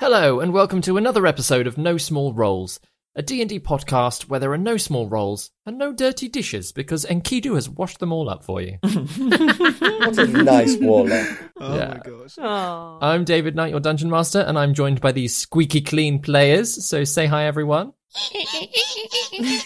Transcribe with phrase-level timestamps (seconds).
[0.00, 2.80] Hello, and welcome to another episode of No Small Roles,
[3.14, 7.54] a D&D podcast where there are no small roles and no dirty dishes because Enkidu
[7.54, 8.78] has washed them all up for you.
[10.00, 11.28] What a nice warlock.
[11.60, 11.88] Oh Yeah.
[11.88, 12.38] my gosh.
[13.02, 17.04] I'm David Knight, your Dungeon Master, and I'm joined by these squeaky clean players, so
[17.04, 17.92] say hi everyone.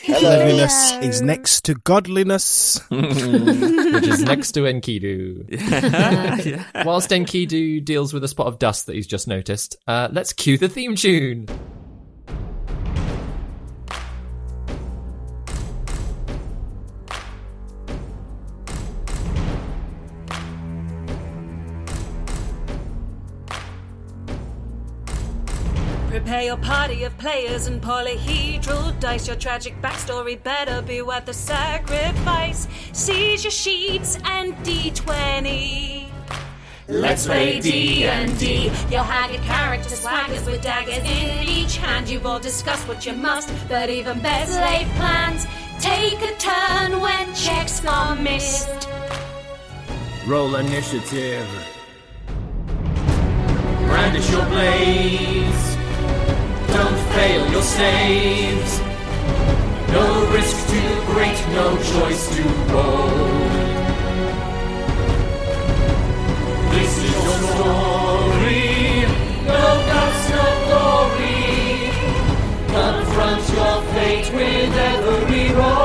[0.04, 2.80] Cleanliness is next to godliness.
[2.88, 5.46] which is next to Enkidu.
[6.84, 10.58] Whilst Enkidu deals with a spot of dust that he's just noticed, uh, let's cue
[10.58, 11.46] the theme tune.
[26.24, 29.26] Prepare your party of players and polyhedral dice.
[29.26, 32.66] Your tragic backstory better be worth the sacrifice.
[32.94, 36.06] Seize your sheets and D20.
[36.88, 38.64] Let's play D&D.
[38.90, 42.08] Your haggard character swaggers with daggers in each hand.
[42.08, 45.46] You've all discussed what you must, but even better laid plans.
[45.78, 48.88] Take a turn when checks are missed.
[50.26, 51.46] Roll initiative.
[53.86, 55.83] Brandish your blades.
[56.74, 58.80] Don't fail your saves.
[59.92, 62.42] No risk too great, no choice to
[62.72, 63.54] roll.
[66.72, 69.06] This is your story.
[69.52, 71.38] No guts, no glory.
[72.74, 75.83] Confront your fate with every roll.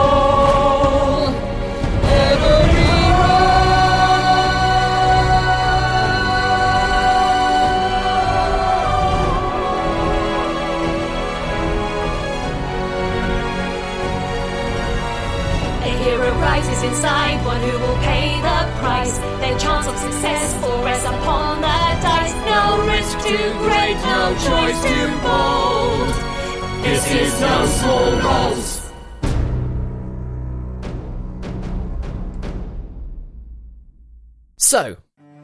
[23.29, 26.09] Too great, no choice too bold.
[26.83, 28.91] This is no small rolls.
[34.57, 34.97] So,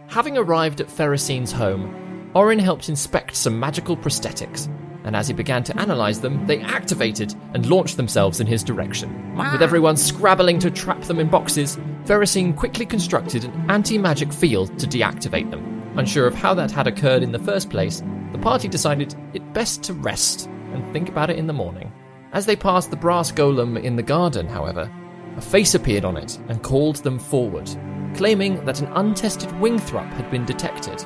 [0.07, 4.67] having arrived at Ferrocine's home, Orin helped inspect some magical prosthetics,
[5.03, 9.09] and as he began to analyze them, they activated and launched themselves in his direction.
[9.35, 9.59] With ah.
[9.61, 14.87] everyone scrabbling to trap them in boxes, Ferrocine quickly constructed an anti magic field to
[14.87, 15.74] deactivate them.
[15.97, 19.81] Unsure of how that had occurred in the first place, the party decided it best
[19.83, 21.91] to rest and think about it in the morning.
[22.33, 24.91] As they passed the brass golem in the garden, however,
[25.37, 27.69] a face appeared on it and called them forward,
[28.13, 31.05] claiming that an untested wingthrup had been detected.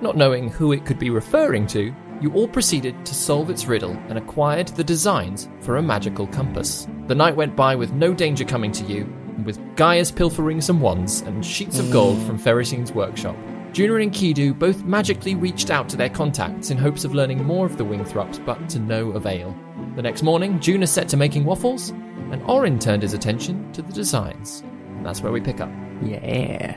[0.00, 3.96] Not knowing who it could be referring to, you all proceeded to solve its riddle
[4.08, 6.86] and acquired the designs for a magical compass.
[7.08, 9.02] The night went by with no danger coming to you,
[9.36, 13.36] and with Gaius pilfering some wands and sheets of gold from Ferrocine's workshop.
[13.78, 17.64] Juna and Kidu both magically reached out to their contacts in hopes of learning more
[17.64, 19.56] of the wingthrups, but to no avail.
[19.94, 23.92] The next morning, Juna set to making waffles, and Orin turned his attention to the
[23.92, 24.64] designs.
[24.96, 25.70] And that's where we pick up.
[26.02, 26.76] Yeah.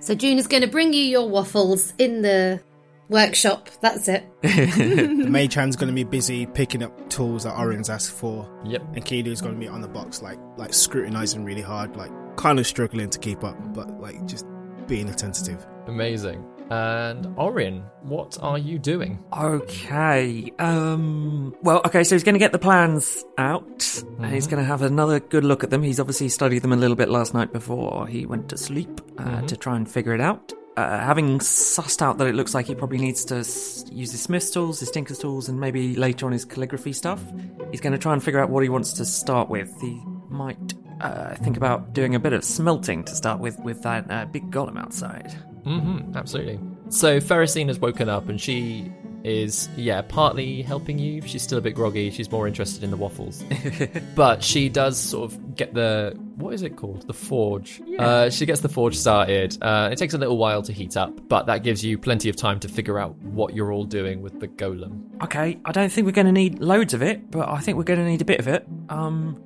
[0.00, 2.60] So June is going to bring you your waffles in the
[3.08, 3.70] workshop.
[3.80, 4.30] That's it.
[4.42, 8.46] the mage going to be busy picking up tools that Orin's asked for.
[8.66, 8.82] Yep.
[8.94, 12.58] And Kidu's going to be on the box, like like scrutinizing really hard, like kind
[12.58, 14.44] of struggling to keep up, but like just
[14.86, 15.66] being attentive.
[15.86, 16.44] Amazing.
[16.68, 19.22] And Orin, what are you doing?
[19.32, 20.52] Okay.
[20.58, 21.54] Um.
[21.62, 22.02] Well, okay.
[22.02, 24.02] So he's going to get the plans out.
[24.18, 25.82] and He's going to have another good look at them.
[25.84, 29.42] He's obviously studied them a little bit last night before he went to sleep uh,
[29.42, 30.52] to try and figure it out.
[30.76, 34.20] Uh, having sussed out that it looks like he probably needs to s- use his
[34.20, 37.22] smith's tools, his tinker's tools, and maybe later on his calligraphy stuff,
[37.70, 39.72] he's going to try and figure out what he wants to start with.
[39.80, 39.98] He
[40.28, 44.24] might uh, think about doing a bit of smelting to start with with that uh,
[44.26, 45.34] big golem outside.
[45.64, 46.60] Mm-hmm, absolutely.
[46.90, 48.92] So Ferrocine has woken up and she
[49.26, 51.20] is, yeah, partly helping you.
[51.22, 52.10] She's still a bit groggy.
[52.12, 53.44] She's more interested in the waffles.
[54.14, 57.08] but she does sort of get the, what is it called?
[57.08, 57.82] The forge.
[57.98, 59.58] Uh, she gets the forge started.
[59.60, 62.36] Uh, it takes a little while to heat up, but that gives you plenty of
[62.36, 65.02] time to figure out what you're all doing with the golem.
[65.24, 67.84] Okay, I don't think we're going to need loads of it, but I think we're
[67.84, 68.64] going to need a bit of it.
[68.88, 69.42] Um,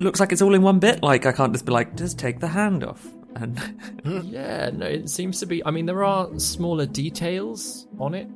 [0.00, 1.02] looks like it's all in one bit.
[1.02, 3.06] Like I can't just be like, just take the hand off.
[3.36, 3.60] And
[4.24, 5.64] Yeah, no, it seems to be.
[5.64, 8.28] I mean, there are smaller details on it,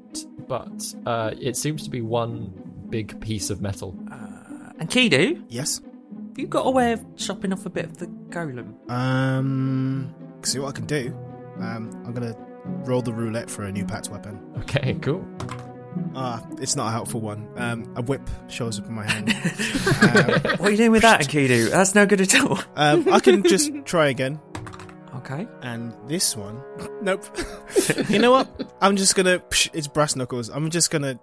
[0.49, 2.52] but uh, it seems to be one
[2.90, 3.96] big piece of metal.
[4.81, 5.81] and Kidu, Yes.
[6.28, 8.75] have you got a way of chopping off a bit of the golem?
[8.90, 11.14] Um, see what I can do.
[11.60, 12.34] Um, I'm gonna
[12.87, 14.40] roll the roulette for a new pact weapon.
[14.60, 15.25] Okay, cool.
[16.15, 17.49] Ah, it's not a helpful one.
[17.56, 19.31] Um, a whip shows up in my hand.
[19.33, 21.69] um, What are you doing with that, Kidu?
[21.71, 22.59] That's no good at all.
[22.77, 24.41] um, I can just try again.
[25.17, 25.47] Okay.
[25.62, 26.61] And this one,
[27.03, 27.25] nope.
[28.09, 28.73] you know what?
[28.81, 29.39] I'm just gonna.
[29.41, 30.49] Psh, it's brass knuckles.
[30.49, 31.19] I'm just gonna,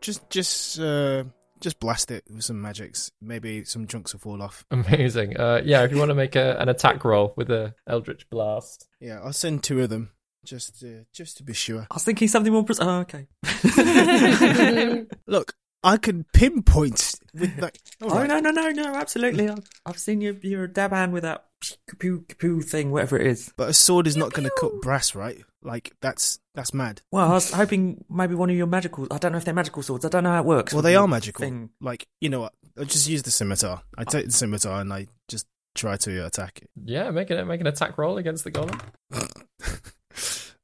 [0.00, 1.24] just, just, uh,
[1.60, 3.10] just blast it with some magics.
[3.20, 4.64] Maybe some chunks will fall off.
[4.70, 5.36] Amazing.
[5.38, 8.88] Uh, yeah, if you want to make a, an attack roll with a Eldritch Blast.
[9.00, 10.10] Yeah, I'll send two of them,
[10.44, 11.86] just, uh, just to be sure.
[11.90, 12.64] I was thinking something more.
[12.64, 13.26] Pres- oh, okay.
[15.26, 17.76] Look, I can pinpoint with that.
[18.02, 18.28] All Oh right.
[18.28, 18.94] no no no no!
[18.94, 20.38] Absolutely, I've, I've seen you.
[20.42, 21.44] You're a dab hand with that
[21.90, 23.52] kapoo kapoo thing, whatever it is.
[23.56, 25.38] But a sword is not going to cut brass, right?
[25.62, 27.02] Like that's that's mad.
[27.12, 29.06] Well, I was hoping maybe one of your magical.
[29.10, 30.04] I don't know if they're magical swords.
[30.04, 30.72] I don't know how it works.
[30.72, 31.44] Well, they are magical.
[31.44, 31.70] Thing.
[31.80, 32.52] Like you know what?
[32.78, 33.82] I just use the scimitar.
[33.96, 36.70] I take the scimitar and I just try to attack it.
[36.84, 38.80] Yeah, make an, make an attack roll against the golem.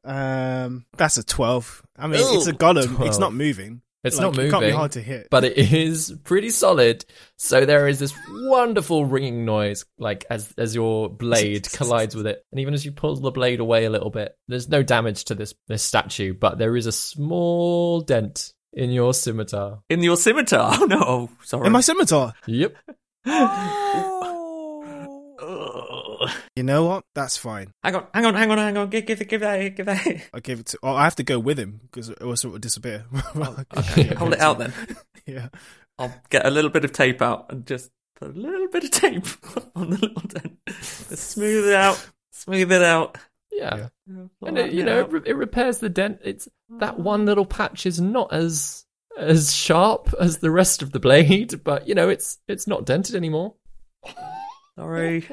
[0.05, 1.83] Um, that's a twelve.
[1.97, 3.07] I mean, it's a golem.
[3.07, 3.83] It's not moving.
[4.05, 4.47] It's Like, not moving.
[4.47, 5.29] It can't be hard to hit.
[5.33, 7.05] but it is pretty solid.
[7.39, 12.45] So there is this wonderful ringing noise, like as as your blade collides with it,
[12.53, 15.35] and even as you pull the blade away a little bit, there's no damage to
[15.35, 19.81] this this statue, but there is a small dent in your scimitar.
[19.89, 20.77] In your scimitar.
[20.81, 21.01] Oh no!
[21.03, 21.67] Oh, sorry.
[21.67, 22.33] in my scimitar.
[22.47, 22.77] Yep.
[26.27, 26.37] Ugh.
[26.57, 27.05] You know what?
[27.15, 27.73] That's fine.
[27.85, 28.89] hang on, hang on, hang on, hang on.
[28.89, 30.07] Give, give, give that, give that.
[30.35, 30.79] I give it to.
[30.83, 33.05] Oh, I have to go with him because it will sort of disappear.
[33.35, 34.15] Oh, okay.
[34.15, 34.73] Hold it out then.
[35.27, 35.49] Yeah.
[35.99, 38.91] I'll get a little bit of tape out and just put a little bit of
[38.91, 39.27] tape
[39.75, 40.57] on the little dent.
[40.67, 42.09] Just smooth it out.
[42.33, 43.19] Smooth it out.
[43.53, 43.89] Yeah.
[44.07, 44.25] Yeah.
[44.43, 46.21] And it, you know, it, re- it repairs the dent.
[46.25, 48.85] It's that one little patch is not as
[49.19, 53.15] as sharp as the rest of the blade, but you know, it's it's not dented
[53.17, 53.55] anymore.
[54.79, 55.27] Sorry.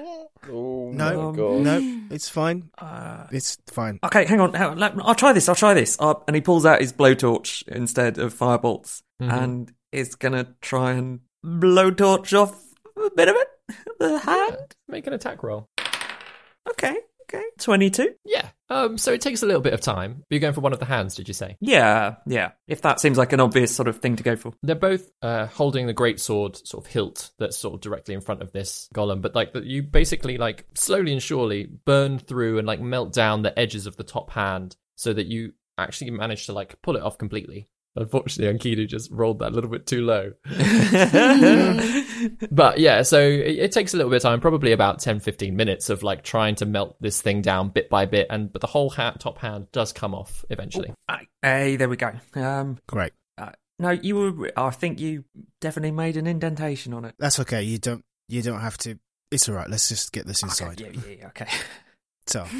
[0.49, 1.59] Oh No, my god.
[1.61, 2.69] no, it's fine.
[2.77, 3.99] Uh, It's fine.
[4.03, 4.53] okay, hang on.
[4.53, 4.77] Hang on.
[4.79, 5.49] Let- I'll try this.
[5.49, 5.97] I'll try this.
[5.99, 9.31] Uh, and he pulls out his blowtorch instead of firebolts Mhm.
[9.43, 12.55] and is going to try and blowtorch off
[12.97, 13.47] a bit of it.
[13.99, 14.75] The hand.
[14.87, 15.67] Make an attack roll.
[16.69, 16.97] Okay.
[17.33, 17.43] Okay.
[17.59, 18.13] 22.
[18.25, 18.49] Yeah.
[18.69, 18.97] Um.
[18.97, 20.23] So it takes a little bit of time.
[20.29, 21.57] You're going for one of the hands, did you say?
[21.59, 22.15] Yeah.
[22.25, 22.51] Yeah.
[22.67, 24.53] If that seems like an obvious sort of thing to go for.
[24.61, 28.21] They're both uh, holding the great sword sort of hilt that's sort of directly in
[28.21, 32.57] front of this golem, but like that you basically like slowly and surely burn through
[32.57, 36.45] and like melt down the edges of the top hand so that you actually manage
[36.45, 37.67] to like pull it off completely.
[37.95, 40.33] Unfortunately, Enkidu just rolled that a little bit too low.
[42.51, 45.55] but yeah, so it, it takes a little bit of time, probably about 10, 15
[45.55, 48.67] minutes of like trying to melt this thing down bit by bit, and but the
[48.67, 50.91] whole hat, top hand does come off eventually.
[51.07, 51.27] Aye.
[51.41, 52.13] Hey, there we go.
[52.33, 53.13] Um, Great.
[53.37, 54.51] uh, no, you were.
[54.57, 55.25] I think you
[55.61, 57.13] definitely made an indentation on it.
[57.19, 57.61] That's okay.
[57.61, 58.03] You don't.
[58.27, 58.97] You don't have to.
[59.29, 59.69] It's all right.
[59.69, 60.81] Let's just get this inside.
[60.81, 61.47] Okay, yeah, yeah, yeah, okay.
[62.25, 62.45] So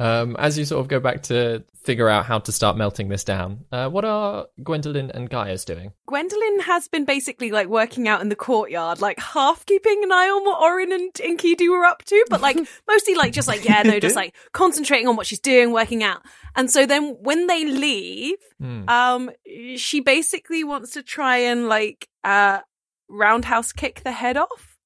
[0.00, 3.24] Um, as you sort of go back to figure out how to start melting this
[3.24, 5.92] down, uh, what are Gwendolyn and Gaius doing?
[6.06, 10.28] Gwendolyn has been basically like working out in the courtyard, like half keeping an eye
[10.28, 12.56] on what Orin and Enkidu were up to, but like
[12.88, 16.22] mostly like just like, yeah, no, just like concentrating on what she's doing, working out.
[16.54, 18.88] And so then when they leave, Hmm.
[18.88, 19.30] um,
[19.76, 22.60] she basically wants to try and like, uh,
[23.08, 24.76] roundhouse kick the head off.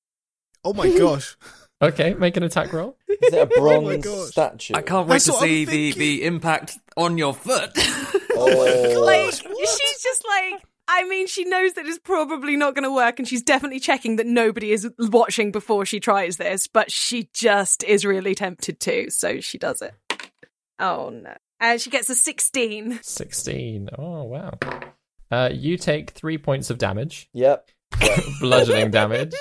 [0.64, 1.36] Oh my gosh.
[1.82, 2.96] Okay, make an attack roll.
[3.08, 4.28] Is it a Oh bronze gosh.
[4.28, 4.74] statue?
[4.74, 7.70] I can't wait That's to see the, the impact on your foot.
[8.34, 9.02] Oh.
[9.04, 13.18] Like, she's just like, I mean, she knows that it's probably not going to work,
[13.18, 17.84] and she's definitely checking that nobody is watching before she tries this, but she just
[17.84, 19.92] is really tempted to, so she does it.
[20.78, 21.34] Oh no.
[21.60, 23.00] And she gets a 16.
[23.02, 23.90] 16.
[23.98, 24.58] Oh, wow.
[25.30, 27.68] Uh, you take three points of damage, Yep.
[28.40, 29.34] bludgeoning damage.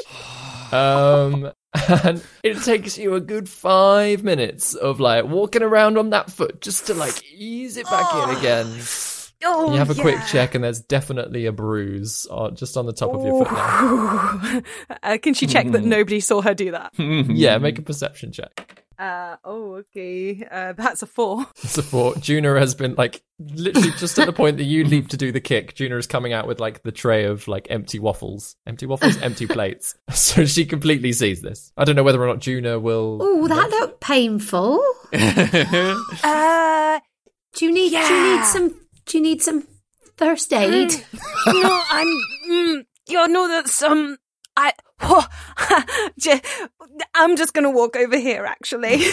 [0.74, 6.30] Um, and it takes you a good five minutes of like walking around on that
[6.32, 8.82] foot just to like ease it back in again.
[9.44, 13.12] Oh, you have a quick check, and there's definitely a bruise just on the top
[13.14, 14.62] of your foot now.
[15.04, 16.94] uh, can she check that nobody saw her do that?
[17.32, 18.81] Yeah, make a perception check.
[19.02, 20.46] Uh, oh, okay.
[20.52, 21.48] Uh, that's a four.
[21.64, 22.14] It's a four.
[22.18, 25.42] Juna has been like literally just at the point that you leap to do the
[25.42, 25.74] kick.
[25.74, 29.48] Juna is coming out with like the tray of like empty waffles, empty waffles, empty
[29.56, 29.96] plates.
[30.14, 31.72] So she completely sees this.
[31.76, 33.18] I don't know whether or not Juna will.
[33.22, 34.84] Oh, that looked painful.
[36.24, 37.00] Uh,
[37.56, 37.90] Do you need?
[37.92, 38.70] Do you need some?
[39.08, 39.68] Do you need some
[40.18, 40.92] first aid?
[41.48, 42.08] no, I'm.
[42.50, 44.18] Mm, you know that's um.
[44.62, 44.74] I.
[45.02, 46.42] whoa, j-
[47.16, 48.94] I'm just gonna walk over here, actually.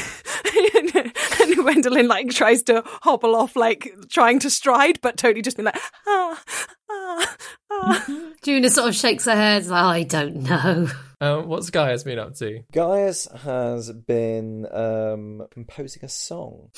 [0.74, 5.66] and Gwendolyn like tries to hobble off, like trying to stride, but Tony just been
[5.66, 6.42] like, ah,
[6.90, 7.36] ah,
[7.70, 8.06] ah.
[8.42, 9.66] Juna sort of shakes her head.
[9.66, 10.88] like, I don't know.
[11.20, 12.62] Uh, what's Gaius been up to?
[12.72, 16.70] Gaius has been um, composing a song.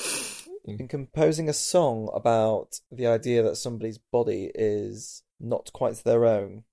[0.65, 6.63] Been composing a song about the idea that somebody's body is not quite their own,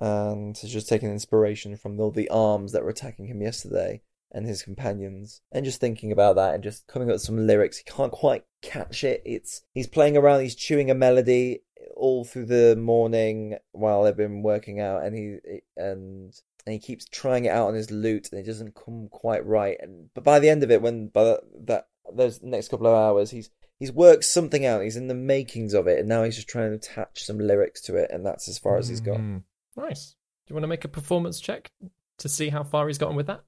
[0.00, 4.46] and has just taken inspiration from all the arms that were attacking him yesterday and
[4.46, 7.78] his companions, and just thinking about that and just coming up with some lyrics.
[7.78, 9.22] He can't quite catch it.
[9.24, 10.42] It's he's playing around.
[10.42, 11.62] He's chewing a melody
[11.96, 16.34] all through the morning while they've been working out, and he and
[16.66, 19.78] and he keeps trying it out on his lute, and it doesn't come quite right.
[19.80, 22.94] And but by the end of it, when by the, that those next couple of
[22.94, 24.82] hours, he's he's worked something out.
[24.82, 27.80] He's in the makings of it, and now he's just trying to attach some lyrics
[27.82, 29.18] to it, and that's as far as he's got.
[29.18, 29.42] Mm,
[29.78, 30.16] Nice.
[30.46, 31.70] Do you want to make a performance check
[32.18, 33.42] to see how far he's gotten with that?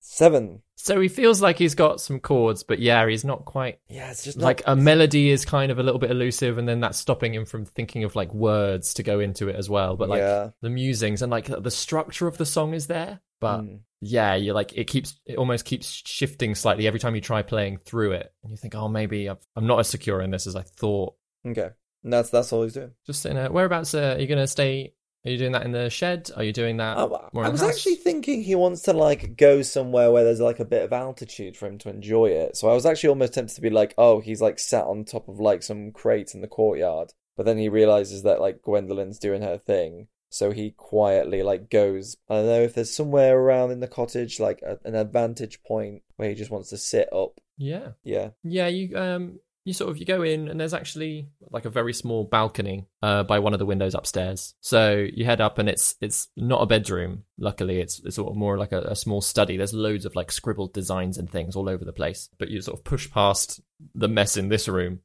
[0.00, 0.60] Seven.
[0.76, 3.78] So he feels like he's got some chords, but yeah, he's not quite.
[3.88, 6.68] Yeah, it's just like not- a melody is kind of a little bit elusive, and
[6.68, 9.96] then that's stopping him from thinking of like words to go into it as well.
[9.96, 10.50] But like Yeah.
[10.60, 13.80] the musings and like the structure of the song is there, but Mm.
[14.02, 17.78] yeah, you're like it keeps it almost keeps shifting slightly every time you try playing
[17.78, 20.54] through it, and you think, oh, maybe I've, I'm not as secure in this as
[20.54, 21.14] I thought.
[21.46, 21.70] Okay,
[22.02, 22.90] and that's that's all he's doing.
[23.06, 24.92] Just in a whereabouts uh, are you going to stay?
[25.24, 26.30] Are you doing that in the shed?
[26.36, 26.98] Are you doing that?
[26.98, 30.40] I, more I in was actually thinking he wants to like go somewhere where there's
[30.40, 32.56] like a bit of altitude for him to enjoy it.
[32.56, 35.28] So I was actually almost tempted to be like, oh, he's like sat on top
[35.28, 37.12] of like some crate in the courtyard.
[37.36, 40.08] But then he realizes that like Gwendolyn's doing her thing.
[40.28, 42.16] So he quietly like goes.
[42.28, 46.02] I don't know if there's somewhere around in the cottage like a, an advantage point
[46.16, 47.40] where he just wants to sit up.
[47.56, 47.92] Yeah.
[48.02, 48.30] Yeah.
[48.42, 51.92] Yeah, you um you sort of you go in and there's actually like a very
[51.92, 54.54] small balcony uh by one of the windows upstairs.
[54.60, 57.24] So you head up and it's it's not a bedroom.
[57.38, 59.56] Luckily, it's it's sort of more like a, a small study.
[59.56, 62.28] There's loads of like scribbled designs and things all over the place.
[62.38, 63.60] But you sort of push past
[63.94, 65.00] the mess in this room,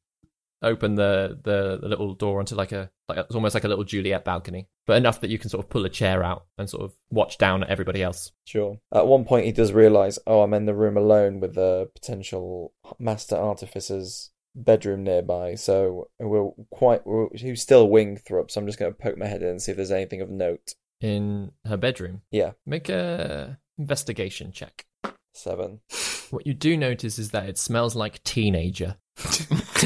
[0.62, 3.86] open the the, the little door onto like a like it's almost like a little
[3.86, 6.84] Juliet balcony, but enough that you can sort of pull a chair out and sort
[6.84, 8.32] of watch down at everybody else.
[8.44, 8.78] Sure.
[8.94, 12.74] At one point, he does realize, oh, I'm in the room alone with the potential
[13.00, 15.56] master artificer's bedroom nearby.
[15.56, 19.28] So we're quite, we're, he's still wing through So I'm just going to poke my
[19.28, 20.74] head in and see if there's anything of note.
[21.02, 22.22] In her bedroom.
[22.32, 22.52] Yeah.
[22.66, 24.86] Make a investigation check.
[25.34, 25.82] Seven.
[26.32, 28.98] What you do notice is that it smells like teenager.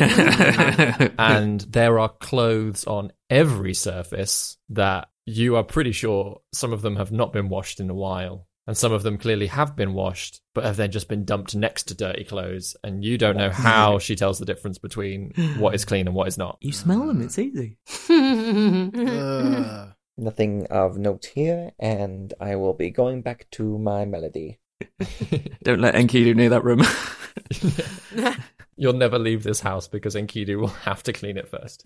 [1.17, 6.97] and there are clothes on every surface that you are pretty sure some of them
[6.97, 8.47] have not been washed in a while.
[8.65, 11.83] And some of them clearly have been washed, but have then just been dumped next
[11.83, 12.77] to dirty clothes.
[12.83, 16.29] And you don't know how she tells the difference between what is clean and what
[16.29, 16.57] is not.
[16.61, 17.77] You smell them, it's easy.
[18.09, 24.59] Uh, Nothing of note here, and I will be going back to my melody.
[25.63, 26.83] Don't let Enkidu near that room.
[28.75, 31.85] You'll never leave this house because Enkidu will have to clean it first.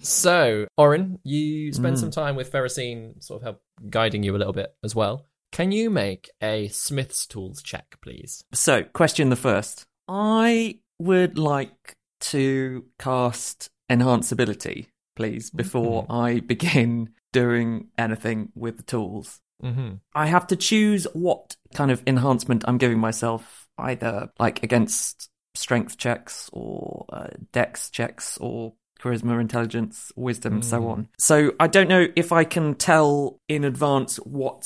[0.04, 2.00] so, Orin, you spend Mm.
[2.00, 5.26] some time with Ferrocene, sort of help guiding you a little bit as well.
[5.52, 8.44] Can you make a Smith's Tools check, please?
[8.52, 9.84] So, question the first.
[10.08, 18.82] I would like to cast Enhance Ability, please, before I begin doing anything with the
[18.82, 19.40] tools.
[19.62, 19.96] Mm-hmm.
[20.14, 25.96] I have to choose what kind of enhancement I'm giving myself, either like against strength
[25.98, 30.90] checks or uh, dex checks or charisma, intelligence, wisdom, so Mm.
[30.90, 31.08] on.
[31.18, 34.64] So I don't know if I can tell in advance what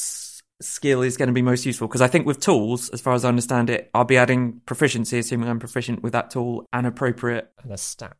[0.61, 3.25] skill is going to be most useful because I think with tools, as far as
[3.25, 7.51] I understand it, I'll be adding proficiency, assuming I'm proficient with that tool, and appropriate
[7.63, 8.17] And a stat.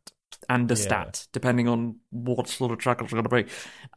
[0.49, 0.81] and a Yeah.
[0.81, 3.45] stat, depending on what sort of track it's going to be.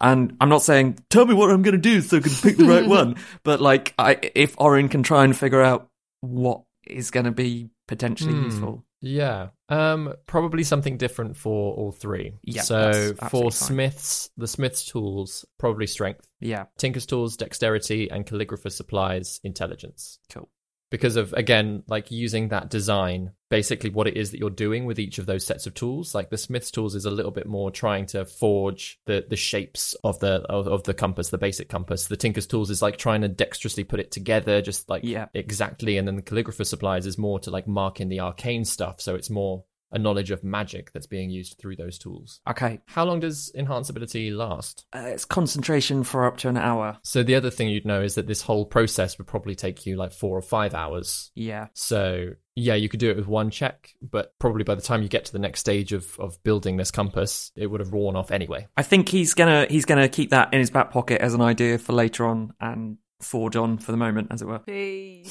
[0.01, 2.57] And I'm not saying, tell me what I'm going to do so I can pick
[2.57, 3.17] the right one.
[3.45, 5.89] But like, I, if Orin can try and figure out
[6.21, 8.45] what is going to be potentially Hmm.
[8.45, 8.85] useful.
[9.01, 9.51] Yeah.
[9.69, 12.33] Um probably something different for all three.
[12.43, 13.51] Yeah, So for absolutely fine.
[13.69, 16.27] Smith's the Smith's tools, probably strength.
[16.41, 16.65] Yeah.
[16.79, 20.19] Tinker's tools, dexterity, and calligrapher supplies, intelligence.
[20.33, 20.49] Cool.
[20.91, 24.99] Because of again, like using that design basically what it is that you're doing with
[24.99, 26.15] each of those sets of tools.
[26.15, 29.95] Like the smith's tools is a little bit more trying to forge the the shapes
[30.05, 32.07] of the of, of the compass, the basic compass.
[32.07, 35.27] The tinker's tools is like trying to dexterously put it together, just like Yeah.
[35.35, 35.99] exactly.
[35.99, 39.01] And then the calligrapher supplies is more to like mark in the arcane stuff.
[39.01, 42.41] So it's more a knowledge of magic that's being used through those tools.
[42.49, 42.81] Okay.
[42.87, 44.87] How long does enhance ability last?
[44.95, 46.99] Uh, it's concentration for up to an hour.
[47.03, 49.97] So the other thing you'd know is that this whole process would probably take you
[49.97, 51.31] like four or five hours.
[51.35, 51.69] Yeah.
[51.75, 55.09] So yeah, you could do it with one check, but probably by the time you
[55.09, 58.33] get to the next stage of, of building this compass, it would have worn off
[58.33, 58.67] anyway.
[58.77, 61.79] I think he's gonna he's gonna keep that in his back pocket as an idea
[61.79, 64.61] for later on and forge on for the moment, as it were.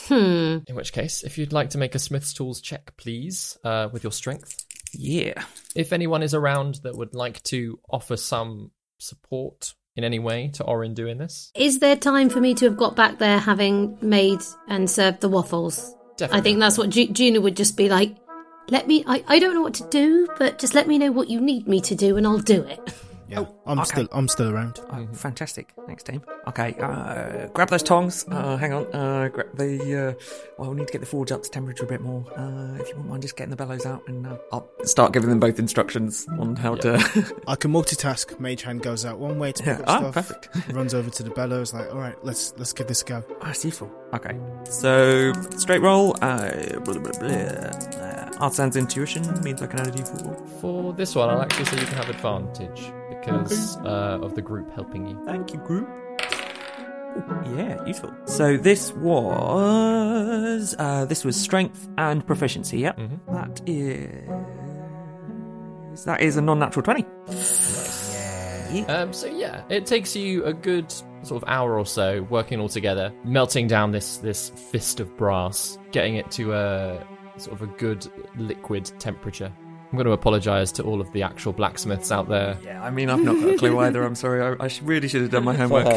[0.08, 0.58] Hmm.
[0.67, 4.03] In which case, if you'd like to make a Smith's Tools check, please, uh, with
[4.03, 4.56] your strength.
[4.94, 5.44] Yeah.
[5.75, 10.63] If anyone is around that would like to offer some support in any way to
[10.63, 14.41] Orin doing this, Is there time for me to have got back there having made
[14.67, 15.94] and served the waffles?
[16.17, 16.39] Definitely.
[16.39, 18.15] I think that's what Ju- Juna would just be like.
[18.70, 19.03] Let me.
[19.08, 21.67] I, I don't know what to do, but just let me know what you need
[21.67, 22.79] me to do, and I'll do it.
[23.29, 23.88] Yeah, I'm okay.
[23.88, 24.79] still I'm still around.
[24.91, 25.74] Oh, fantastic.
[25.86, 26.22] Thanks, team.
[26.48, 28.25] Okay, uh, grab those tongs.
[28.29, 28.86] Uh, hang on.
[28.96, 30.15] Uh, grab the.
[30.17, 30.24] Uh,
[30.57, 32.24] well, we need to get the forge up to temperature a bit more.
[32.38, 35.29] Uh, if you wouldn't mind just getting the bellows out, and uh, I'll start giving
[35.29, 36.96] them both instructions on how to.
[37.48, 38.39] I can multitask.
[38.39, 39.84] Mage hand goes out one way to pick Yeah.
[39.84, 40.13] up Ah, stuff.
[40.13, 40.50] perfect.
[40.74, 41.74] runs over to the bellows.
[41.74, 43.24] Like, all right, let's let's give this a go.
[43.41, 43.91] Ah, it's useful.
[44.13, 44.38] Okay.
[44.69, 46.15] So, straight roll.
[46.22, 47.27] Uh, blah, blah, blah, blah.
[47.29, 50.62] Uh, Artisan's Intuition means I can add a d4.
[50.62, 52.91] for this one, I'll actually say you can have advantage
[53.27, 55.22] because uh, of the group helping you.
[55.25, 55.88] Thank you, group.
[57.55, 58.13] Yeah, useful.
[58.25, 62.79] So this was uh, this was strength and proficiency.
[62.79, 63.19] Yep, Mhm.
[63.34, 64.27] That is
[66.05, 67.05] that is a non-natural twenty.
[68.88, 70.91] Um, so yeah, it takes you a good
[71.24, 75.79] sort of hour or so working all together, melting down this this fist of brass,
[75.91, 77.03] getting it to a
[77.38, 78.05] sort of a good
[78.38, 79.51] liquid temperature.
[79.89, 82.58] I'm going to apologise to all of the actual blacksmiths out there.
[82.63, 84.03] Yeah, I mean I've not got a clue either.
[84.03, 84.41] I'm sorry.
[84.41, 85.88] I, I should, really should have done my homework.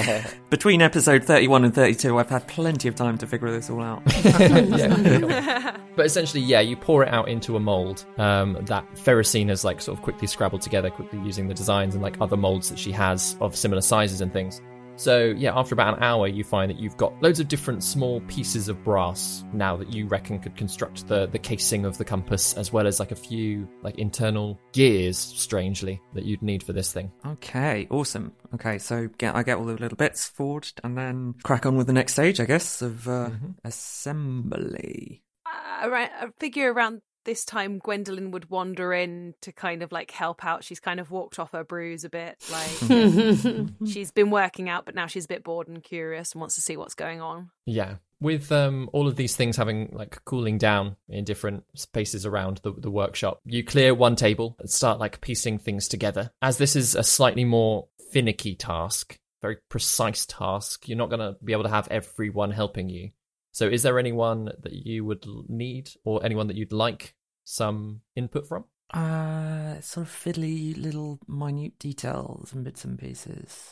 [0.51, 4.03] Between episode thirty-one and thirty-two, I've had plenty of time to figure this all out.
[4.25, 5.77] yeah.
[5.97, 9.81] but essentially, yeah, you pour it out into a mold um, that Ferrocene has like
[9.81, 12.93] sort of quickly scrabbled together, quickly using the designs and like other molds that she
[12.93, 14.61] has of similar sizes and things.
[15.01, 18.21] So yeah, after about an hour, you find that you've got loads of different small
[18.29, 22.53] pieces of brass now that you reckon could construct the the casing of the compass,
[22.53, 26.93] as well as like a few like internal gears, strangely, that you'd need for this
[26.93, 27.11] thing.
[27.27, 28.33] Okay, awesome.
[28.55, 31.87] Okay, so get I get all the little bits forged, and then crack on with
[31.87, 33.31] the next stage, I guess, of uh,
[33.65, 35.23] assembly.
[35.47, 40.11] Uh, around, I figure around this time, Gwendolyn would wander in to kind of like
[40.11, 40.65] help out.
[40.65, 42.45] She's kind of walked off her bruise a bit.
[42.51, 46.57] Like she's been working out, but now she's a bit bored and curious and wants
[46.57, 47.51] to see what's going on.
[47.67, 47.97] Yeah.
[48.21, 52.73] With um, all of these things having like cooling down in different spaces around the,
[52.73, 56.33] the workshop, you clear one table and start like piecing things together.
[56.43, 61.37] As this is a slightly more finicky task, very precise task, you're not going to
[61.45, 63.11] be able to have everyone helping you.
[63.53, 67.15] So, is there anyone that you would need or anyone that you'd like
[67.51, 68.65] some input from?
[68.93, 73.71] Uh, sort of fiddly little minute details and bits and pieces.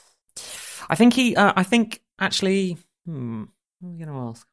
[0.88, 1.34] I think he.
[1.36, 2.76] Uh, I think actually.
[3.06, 3.44] Hmm.
[3.80, 4.46] What are we going to ask?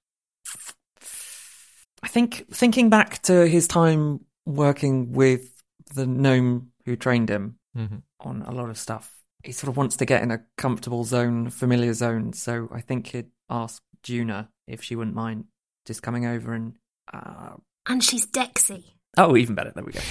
[2.03, 5.63] I think thinking back to his time working with
[5.95, 8.03] the gnome who trained him Mhm.
[8.19, 9.11] on a lot of stuff,
[9.43, 12.33] he sort of wants to get in a comfortable zone, familiar zone.
[12.33, 15.45] So I think he'd ask Juna if she wouldn't mind
[15.85, 16.77] just coming over and.
[17.11, 17.55] Uh,
[17.87, 18.94] And she's Dexy.
[19.17, 19.71] Oh, even better.
[19.73, 19.99] There we go.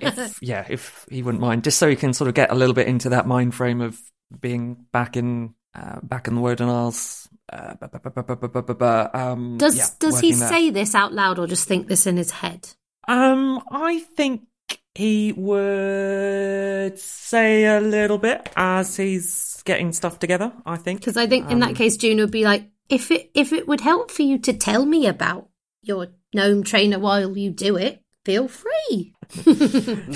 [0.00, 2.74] if, yeah, if he wouldn't mind, just so he can sort of get a little
[2.74, 3.98] bit into that mind frame of
[4.40, 7.28] being back in uh, back in the Woden Isles.
[9.58, 12.68] does does he say this out loud or just think this in his head?
[13.06, 14.46] Um, I think
[14.94, 20.52] he would say a little bit as he's getting stuff together.
[20.64, 23.10] I think because I think um, in that um, case, June would be like, if
[23.10, 25.48] it if it would help for you to tell me about
[25.82, 29.14] your gnome trainer while you do it, feel free.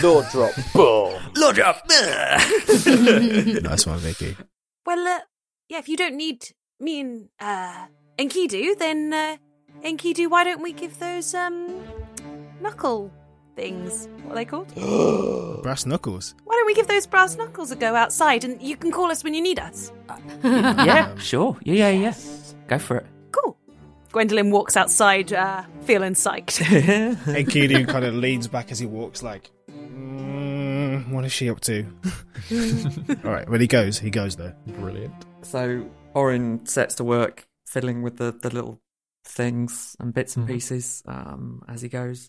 [0.02, 0.52] Lord drop.
[0.74, 1.14] Boom.
[1.36, 1.82] Lord drop.
[1.88, 4.36] Nice one, Vicky.
[4.84, 5.20] Well, uh,
[5.68, 6.42] yeah, if you don't need
[6.80, 7.86] me and uh,
[8.18, 9.36] Enkidu, then uh,
[9.82, 11.82] Enkidu, why don't we give those um
[12.60, 13.10] knuckle
[13.56, 14.08] things?
[14.22, 14.74] What are they called?
[15.62, 16.34] Brass knuckles.
[16.44, 19.24] Why don't we give those brass knuckles a go outside, and you can call us
[19.24, 19.92] when you need us?
[20.44, 21.56] yeah, sure.
[21.62, 22.14] Yeah, yeah, yeah.
[22.68, 23.06] Go for it.
[24.18, 24.24] Cool.
[24.24, 26.60] Gwendolyn walks outside, uh, feeling psyched.
[26.72, 31.60] and Enkidu kind of leans back as he walks, like, mm, what is she up
[31.60, 31.86] to?
[33.24, 34.56] All right, when he goes, he goes there.
[34.66, 35.14] Brilliant.
[35.42, 38.80] So Orin sets to work fiddling with the, the little
[39.24, 42.28] things and bits and pieces um, as he goes.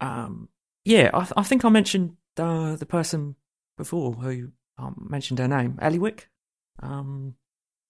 [0.00, 0.48] Um,
[0.84, 3.36] yeah, I, I think I mentioned uh, the person
[3.78, 6.22] before who um, mentioned her name, Eliwick.
[6.82, 7.36] Um,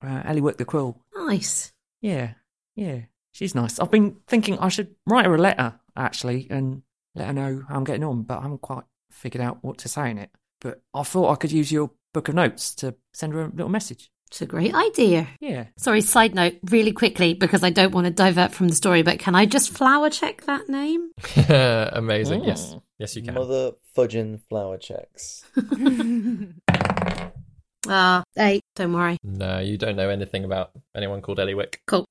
[0.03, 1.01] uh, Eliwick the Quill.
[1.15, 1.73] Nice.
[2.03, 2.35] Yeah,
[2.77, 3.01] yeah,
[3.33, 3.81] she's nice.
[3.81, 6.83] I've been thinking I should write her a letter actually and
[7.15, 9.89] let her know how I'm getting on, but I haven't quite figured out what to
[9.89, 10.31] say in it.
[10.61, 13.69] But I thought I could use your book of notes to send her a little
[13.69, 14.11] message.
[14.29, 15.29] It's a great idea.
[15.41, 15.67] Yeah.
[15.77, 19.19] Sorry, side note, really quickly, because I don't want to divert from the story, but
[19.19, 21.11] can I just flower check that name?
[21.49, 22.45] Amazing.
[22.45, 22.75] Yes.
[22.99, 23.35] Yes, you can.
[23.35, 25.45] Mother fudging flower checks.
[27.89, 29.17] Ah, hey, don't worry.
[29.23, 31.77] No, you don't know anything about anyone called Eliwick.
[31.87, 32.06] Cool.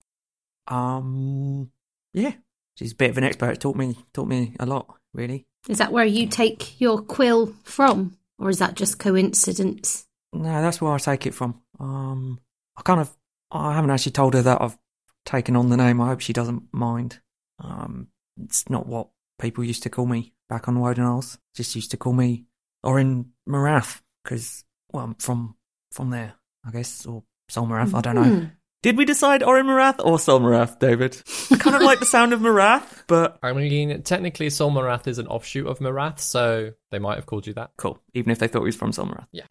[0.68, 1.72] Um,
[2.14, 2.34] yeah,
[2.76, 3.60] she's a bit of an expert.
[3.60, 5.46] Taught me, taught me a lot, really.
[5.68, 8.18] Is that where you take your quill from?
[8.38, 10.06] Or is that just coincidence?
[10.34, 11.62] No, that's where I take it from.
[11.80, 12.40] Um,
[12.76, 13.16] I kind of,
[13.52, 14.78] I haven't actually told her that I've
[15.26, 16.02] taken on the name.
[16.02, 17.20] I hope she doesn't mind.
[17.60, 18.08] Um,
[18.44, 19.08] it's not what
[19.40, 21.38] people used to call me back on Woden Isles.
[21.56, 22.46] Just used to call me
[22.84, 25.56] Orin Marath because, well, I'm from
[25.92, 26.34] from there,
[26.66, 27.94] I guess, or Sol Marath.
[27.94, 28.50] I don't know.
[28.86, 31.20] Did we decide Orin Marath or Sol Marath, David?
[31.50, 35.18] I kind of like the sound of Marath, but I mean, technically, Sol Marath is
[35.18, 37.72] an offshoot of Marath, so they might have called you that.
[37.78, 37.98] cool.
[38.14, 39.26] Even if they thought he was from Sol Marath.
[39.32, 39.46] Yeah.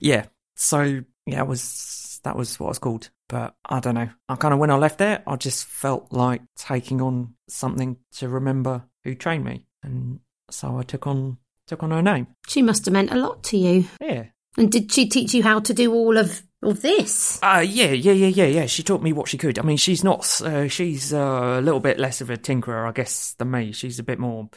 [0.00, 0.26] Yeah.
[0.56, 3.10] So yeah, it was that was what I was called.
[3.28, 4.10] But I don't know.
[4.28, 8.28] I kind of when I left there, I just felt like taking on something to
[8.28, 10.18] remember who trained me, and
[10.50, 12.26] so I took on took on her name.
[12.48, 13.86] She must have meant a lot to you.
[14.00, 14.24] Yeah.
[14.56, 17.40] And did she teach you how to do all of, of this?
[17.42, 18.66] Uh, yeah, yeah, yeah, yeah, yeah.
[18.66, 19.58] She taught me what she could.
[19.58, 22.92] I mean, she's not, uh, she's uh, a little bit less of a tinkerer, I
[22.92, 23.72] guess, than me.
[23.72, 24.48] She's a bit more,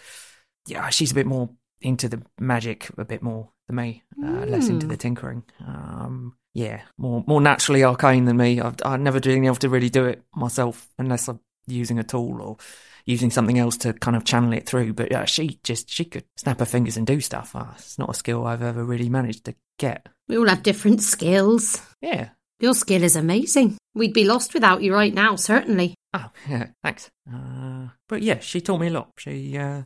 [0.67, 1.49] yeah, she's a bit more
[1.81, 5.43] into the magic, a bit more than me, uh, less into the tinkering.
[5.65, 8.61] Um, yeah, more more naturally arcane than me.
[8.61, 12.41] I've, I've never been able to really do it myself unless I'm using a tool
[12.41, 12.57] or
[13.05, 14.93] using something else to kind of channel it through.
[14.93, 17.55] But yeah, she just, she could snap her fingers and do stuff.
[17.55, 20.07] Uh, it's not a skill I've ever really managed to get.
[20.27, 21.81] We all have different skills.
[22.01, 23.77] Yeah, Your skill is amazing.
[23.93, 25.93] We'd be lost without you right now, certainly.
[26.13, 27.09] Oh, yeah, thanks.
[27.31, 29.11] Uh, but yeah, she taught me a lot.
[29.17, 29.83] She uh,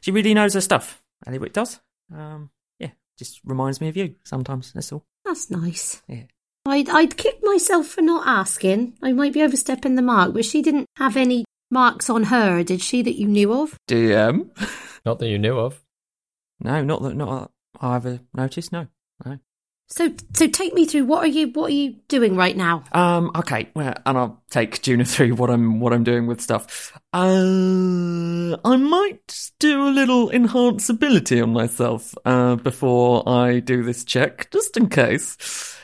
[0.00, 1.02] she really knows her stuff.
[1.26, 1.80] Eliwick does.
[2.14, 4.72] Um, yeah, just reminds me of you sometimes.
[4.72, 5.04] That's all.
[5.24, 6.02] That's nice.
[6.08, 6.24] Yeah.
[6.66, 8.94] I'd, I'd kick myself for not asking.
[9.02, 12.82] I might be overstepping the mark, but she didn't have any marks on her, did
[12.82, 13.76] she, that you knew of?
[13.88, 14.50] DM?
[15.06, 15.82] Not that you knew of.
[16.60, 17.16] No, not that.
[17.16, 17.50] Not that
[17.80, 18.72] I ever noticed.
[18.72, 18.88] No,
[19.24, 19.38] no.
[19.90, 21.04] So, so take me through.
[21.04, 21.48] What are you?
[21.48, 22.84] What are you doing right now?
[22.92, 23.32] Um.
[23.34, 23.68] Okay.
[23.74, 26.98] Well, and I'll take Juna through what I'm what I'm doing with stuff.
[27.12, 34.04] Uh, I might do a little Enhance Ability on myself uh, before I do this
[34.04, 35.36] check, just in case.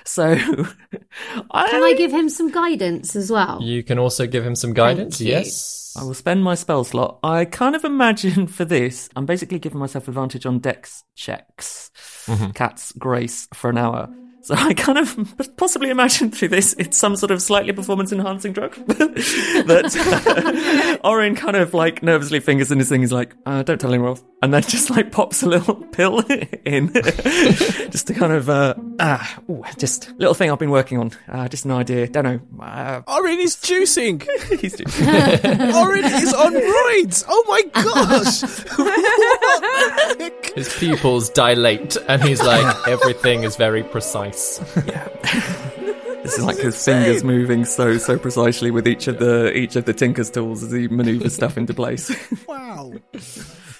[0.05, 0.25] So,
[1.51, 3.61] I, Can I give him some guidance as well?
[3.61, 5.21] You can also give him some guidance.
[5.21, 5.95] Yes.
[5.99, 7.19] I will spend my spell slot.
[7.25, 11.91] I kind of imagine for this, I'm basically giving myself advantage on dex checks.
[12.55, 14.09] Cat's grace for an hour.
[14.47, 18.53] So I kind of possibly imagine through this it's some sort of slightly performance enhancing
[18.53, 19.81] drug that
[21.03, 23.01] Orin kind of like nervously fingers in his thing.
[23.01, 26.21] He's like, uh, "Don't tell anyone," else," and then just like pops a little pill
[26.65, 26.93] in,
[27.91, 31.11] just to kind of uh, ah, ooh, just little thing I've been working on.
[31.29, 32.07] Uh, just an idea.
[32.07, 32.39] Don't know.
[32.65, 34.23] Uh, Orin is juicing.
[34.61, 35.75] he's doing.
[35.75, 37.25] Orin is on roids.
[37.27, 38.43] Oh my gosh.
[40.57, 40.81] What the heck?
[40.81, 44.61] His pupils dilate, and he's like, everything is very precise.
[46.25, 49.93] It's like his fingers moving so so precisely with each of the each of the
[49.93, 52.11] tinker's tools as he manoeuvres stuff into place.
[52.49, 52.95] Wow.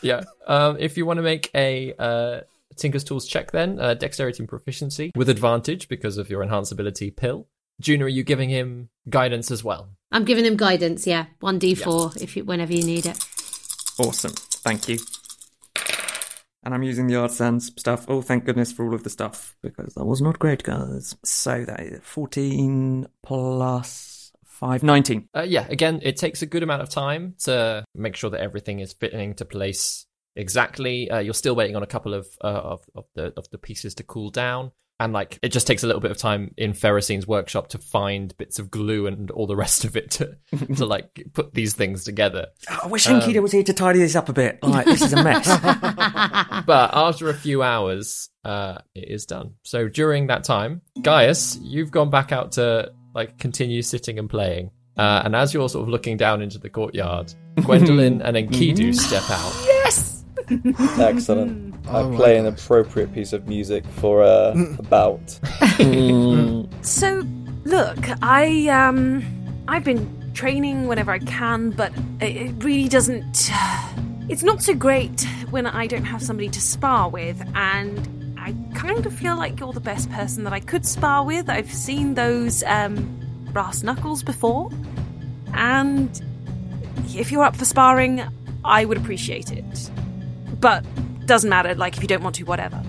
[0.03, 0.23] yeah.
[0.47, 2.41] Um, if you want to make a uh,
[2.77, 7.11] Tinker's Tools check, then uh, dexterity and proficiency with advantage because of your Enhance Ability
[7.11, 7.47] pill.
[7.81, 9.91] Junior, are you giving him guidance as well?
[10.13, 11.07] I'm giving him guidance.
[11.07, 13.19] Yeah, one d four if you whenever you need it.
[13.99, 14.99] awesome, thank you.
[16.67, 18.07] And I'm using the art sans stuff.
[18.09, 21.15] Oh, thank goodness for all of the stuff because that was not great, guys.
[21.25, 25.29] So that is 14 plus 5, 19.
[25.33, 28.81] Uh, yeah, again, it takes a good amount of time to make sure that everything
[28.81, 31.09] is fitting to place exactly.
[31.09, 33.95] Uh, you're still waiting on a couple of, uh, of of the of the pieces
[33.95, 37.27] to cool down, and like it just takes a little bit of time in Ferrocine's
[37.27, 40.37] workshop to find bits of glue and all the rest of it to
[40.77, 42.47] to like put these things together.
[42.83, 44.63] I wish Enkidu was here to tidy this up a bit.
[44.63, 45.47] Like this is a mess.
[46.67, 49.55] But after a few hours, uh, it is done.
[49.63, 54.71] So during that time, Gaius, you've gone back out to like continue sitting and playing.
[54.97, 57.33] Uh, and as you're sort of looking down into the courtyard,
[57.63, 60.16] Gwendolyn and Enkidu step out.
[60.99, 61.75] Excellent.
[61.89, 65.39] I Oh my play an appropriate piece of music for uh, a bout.
[66.83, 67.27] So,
[67.65, 69.25] look, I um,
[69.69, 73.51] I've been training whenever I can, but it, it really doesn't.
[74.29, 79.07] It's not so great when I don't have somebody to spar with, and I kind
[79.07, 81.49] of feel like you're the best person that I could spar with.
[81.49, 82.97] I've seen those um,
[83.53, 84.71] brass knuckles before,
[85.55, 86.11] and
[87.15, 88.21] if you're up for sparring,
[88.65, 89.91] I would appreciate it.
[90.61, 90.85] But
[91.27, 91.75] doesn't matter.
[91.75, 92.83] Like if you don't want to, whatever.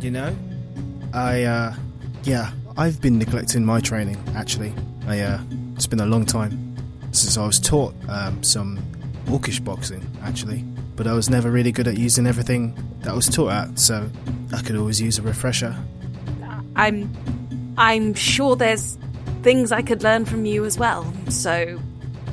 [0.00, 0.36] You know,
[1.12, 1.74] I uh,
[2.24, 4.16] yeah, I've been neglecting my training.
[4.34, 4.72] Actually,
[5.06, 5.40] I uh,
[5.74, 6.76] it's been a long time
[7.12, 8.78] since I was taught um, some
[9.26, 10.06] orcish boxing.
[10.22, 10.62] Actually,
[10.94, 13.78] but I was never really good at using everything that I was taught at.
[13.78, 14.10] So
[14.52, 15.76] I could always use a refresher.
[16.76, 17.10] I'm
[17.78, 18.98] I'm sure there's
[19.42, 21.12] things I could learn from you as well.
[21.28, 21.80] So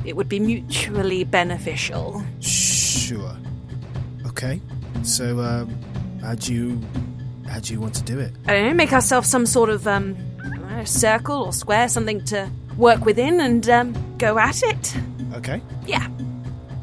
[0.04, 2.22] it would be mutually beneficial.
[2.40, 3.36] Sure.
[4.36, 4.60] Okay.
[5.04, 5.78] So, um,
[6.20, 6.80] how do you
[7.48, 8.32] how do you want to do it?
[8.46, 10.16] I don't know, make ourselves some sort of um
[10.74, 14.96] know, circle or square, something to work within and um, go at it.
[15.34, 15.62] Okay.
[15.86, 16.08] Yeah.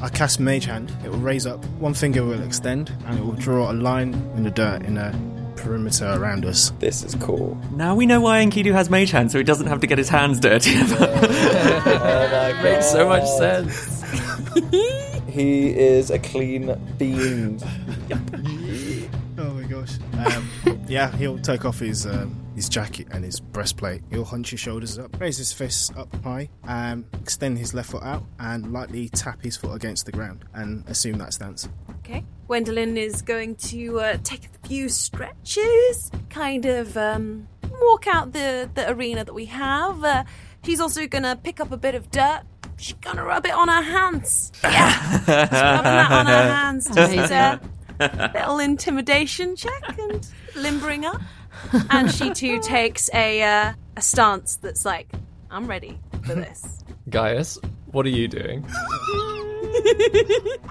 [0.00, 0.90] I cast Mage Hand.
[1.04, 1.62] It will raise up.
[1.78, 5.12] One finger will extend, and it will draw a line in the dirt in a
[5.56, 6.70] perimeter around us.
[6.80, 7.56] This is cool.
[7.72, 10.08] Now we know why Enkidu has mage hand, so he doesn't have to get his
[10.08, 10.74] hands dirty.
[11.84, 12.64] Oh my god.
[12.64, 14.02] Makes so much sense.
[15.32, 17.64] He is a clean fiend.
[19.38, 19.92] Oh my gosh.
[20.18, 24.02] Um, yeah, he'll take off his um, his jacket and his breastplate.
[24.10, 28.02] He'll hunch his shoulders up, raise his fists up high, um, extend his left foot
[28.02, 31.66] out, and lightly tap his foot against the ground, and assume that stance.
[32.00, 32.24] Okay.
[32.46, 37.48] Gwendolyn is going to uh, take a few stretches, kind of um,
[37.80, 40.04] walk out the, the arena that we have.
[40.04, 40.24] Uh,
[40.62, 42.42] she's also going to pick up a bit of dirt.
[42.82, 44.50] She's going to rub it on her hands.
[44.64, 44.90] Yeah.
[45.20, 46.86] She's rubbing that on her hands.
[46.92, 51.20] Just a little intimidation check and limbering up.
[51.90, 55.12] And she too takes a, uh, a stance that's like,
[55.48, 56.82] I'm ready for this.
[57.08, 57.56] Gaius,
[57.92, 58.66] what are you doing?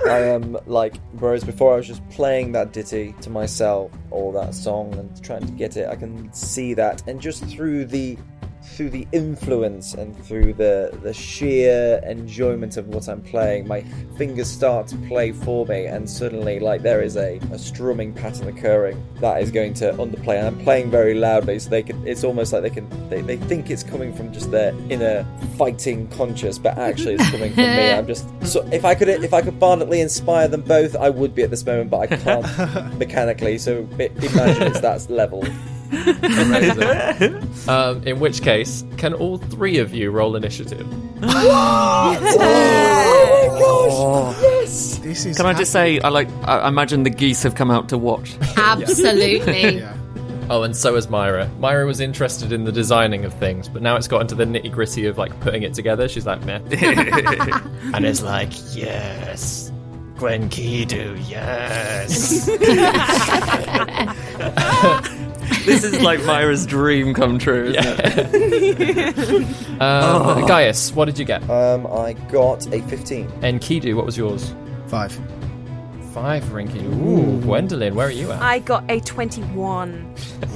[0.06, 4.54] I am like, whereas before I was just playing that ditty to myself or that
[4.54, 8.17] song and trying to get it, I can see that, and just through the
[8.63, 13.82] through the influence and through the the sheer enjoyment of what I'm playing, my
[14.17, 18.47] fingers start to play for me, and suddenly, like there is a, a strumming pattern
[18.47, 22.06] occurring that is going to underplay, and I'm playing very loudly, so they can.
[22.08, 22.88] It's almost like they can.
[23.10, 25.26] They, they think it's coming from just their inner
[25.58, 27.91] fighting conscious, but actually it's coming from me.
[27.97, 28.28] I'm just.
[28.43, 31.50] So if I could if I could violently inspire them both, I would be at
[31.50, 33.58] this moment, but I can't mechanically.
[33.58, 35.43] So imagine it's that level.
[35.91, 37.69] Amazing.
[37.69, 40.88] um, in which case, can all three of you roll initiative?
[41.23, 44.41] Oh my gosh!
[44.41, 44.97] Yes.
[44.99, 45.38] This is.
[45.38, 48.36] Can I just say, I like, I imagine the geese have come out to watch.
[48.58, 49.77] Absolutely.
[49.80, 49.97] Yeah.
[50.49, 51.49] Oh, and so is Myra.
[51.60, 54.71] Myra was interested in the designing of things, but now it's got into the nitty
[54.71, 56.08] gritty of like putting it together.
[56.10, 56.60] She's like, meh.
[57.93, 59.71] and it's like, yes,
[60.17, 62.49] Gwen Kidu, yes.
[65.65, 69.58] this is like Myra's dream come true, isn't it?
[69.82, 71.41] Um, Gaius, what did you get?
[71.50, 73.28] Um, I got a 15.
[73.41, 74.54] Enkidu, what was yours?
[74.86, 75.12] Five.
[76.13, 76.84] Five, Rinky.
[76.84, 78.39] Ooh, Gwendolyn, where are you at?
[78.43, 80.13] I got a 21.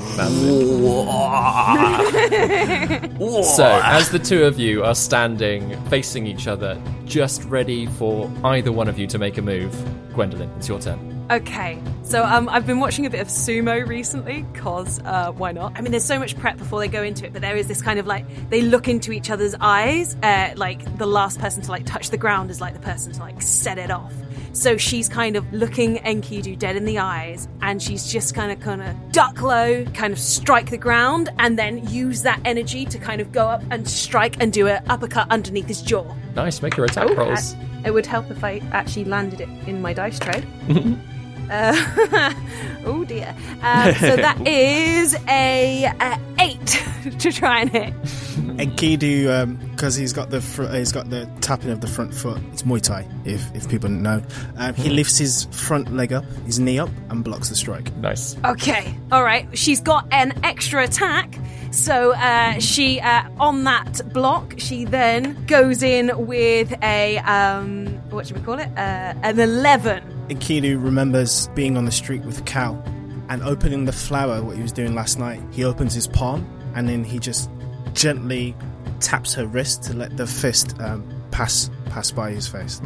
[3.44, 8.72] So, as the two of you are standing facing each other, just ready for either
[8.72, 9.74] one of you to make a move,
[10.14, 11.15] Gwendolyn, it's your turn.
[11.32, 15.74] Okay, so um, I've been watching a bit of sumo recently, cause uh, why not?
[15.76, 17.82] I mean, there's so much prep before they go into it, but there is this
[17.82, 20.16] kind of like they look into each other's eyes.
[20.22, 23.20] Uh, like the last person to like touch the ground is like the person to
[23.20, 24.14] like set it off.
[24.54, 28.60] So she's kind of looking Enkidu dead in the eyes, and she's just kind of
[28.60, 33.00] kind of duck low, kind of strike the ground, and then use that energy to
[33.00, 36.06] kind of go up and strike and do an uppercut underneath his jaw.
[36.36, 37.56] Nice, make your attack Oh, rolls.
[37.56, 37.58] uh,
[37.88, 40.44] It would help if I actually landed it in my dice tray.
[41.50, 42.34] uh,
[42.86, 43.36] oh dear.
[43.62, 46.84] Uh, so that is a, uh eight
[47.20, 47.94] to try and hit.
[48.36, 52.40] Enkidu, because he's got the fr- he's got the tapping of the front foot.
[52.52, 54.22] It's Muay Thai, if if people don't know.
[54.58, 57.96] Um, he lifts his front leg up, his knee up, and blocks the strike.
[57.98, 58.36] Nice.
[58.46, 59.48] Okay, all right.
[59.58, 61.40] She's got an extra attack.
[61.72, 68.28] So uh, she, uh, on that block, she then goes in with a um, what
[68.28, 68.70] should we call it?
[68.78, 70.04] Uh, an eleven.
[70.30, 72.82] Enkidu remembers being on the street with Cal
[73.30, 75.42] and opening the flower, what he was doing last night.
[75.52, 77.50] He opens his palm and then he just
[77.96, 78.56] gently
[79.00, 82.82] taps her wrist to let the fist um, pass pass by his face.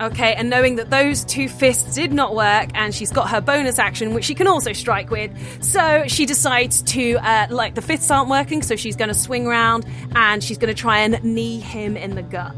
[0.00, 3.78] Okay, and knowing that those two fists did not work, and she's got her bonus
[3.78, 5.30] action, which she can also strike with,
[5.62, 9.46] so she decides to, uh, like, the fists aren't working, so she's going to swing
[9.46, 12.54] around and she's going to try and knee him in the gut.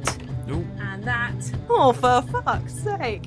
[0.49, 1.35] And that,
[1.69, 3.25] oh, for fuck's sake,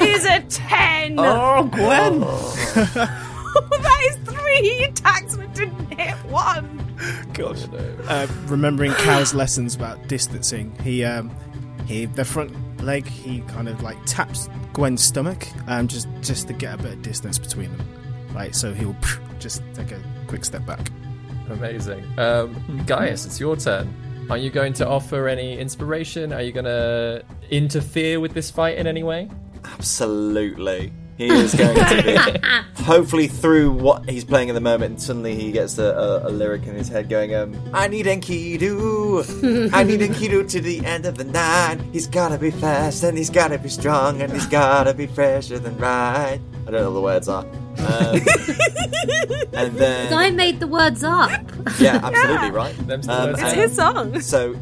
[0.00, 1.18] is a 10!
[1.18, 2.20] Oh, Gwen!
[2.80, 6.87] that is three attacks but didn't hit one!
[7.34, 7.58] God.
[8.08, 11.30] Uh, remembering Cal's lessons about distancing, he um,
[11.86, 16.52] he the front leg he kind of like taps Gwen's stomach um, just just to
[16.52, 17.86] get a bit of distance between them.
[18.34, 18.96] Right, so he'll
[19.38, 20.90] just take a quick step back.
[21.50, 22.04] Amazing.
[22.18, 23.94] Um, Gaius, it's your turn.
[24.30, 26.34] Are you going to offer any inspiration?
[26.34, 29.30] Are you going to interfere with this fight in any way?
[29.64, 30.92] Absolutely.
[31.18, 32.02] He is going to
[32.76, 32.82] be.
[32.84, 36.30] Hopefully, through what he's playing at the moment, and suddenly he gets a, a, a
[36.30, 39.72] lyric in his head going, um, I need Enkidu.
[39.74, 41.80] I need Enkidu to the end of the night.
[41.92, 45.76] He's gotta be fast, and he's gotta be strong, and he's gotta be fresher than
[45.76, 46.40] right.
[46.66, 47.44] I don't know what the words are.
[47.78, 48.20] Um,
[49.54, 50.12] and then.
[50.12, 51.30] I made the words up.
[51.80, 52.74] Yeah, absolutely, right?
[52.86, 53.42] Them's the Um, words.
[53.42, 54.20] It's his song.
[54.20, 54.54] So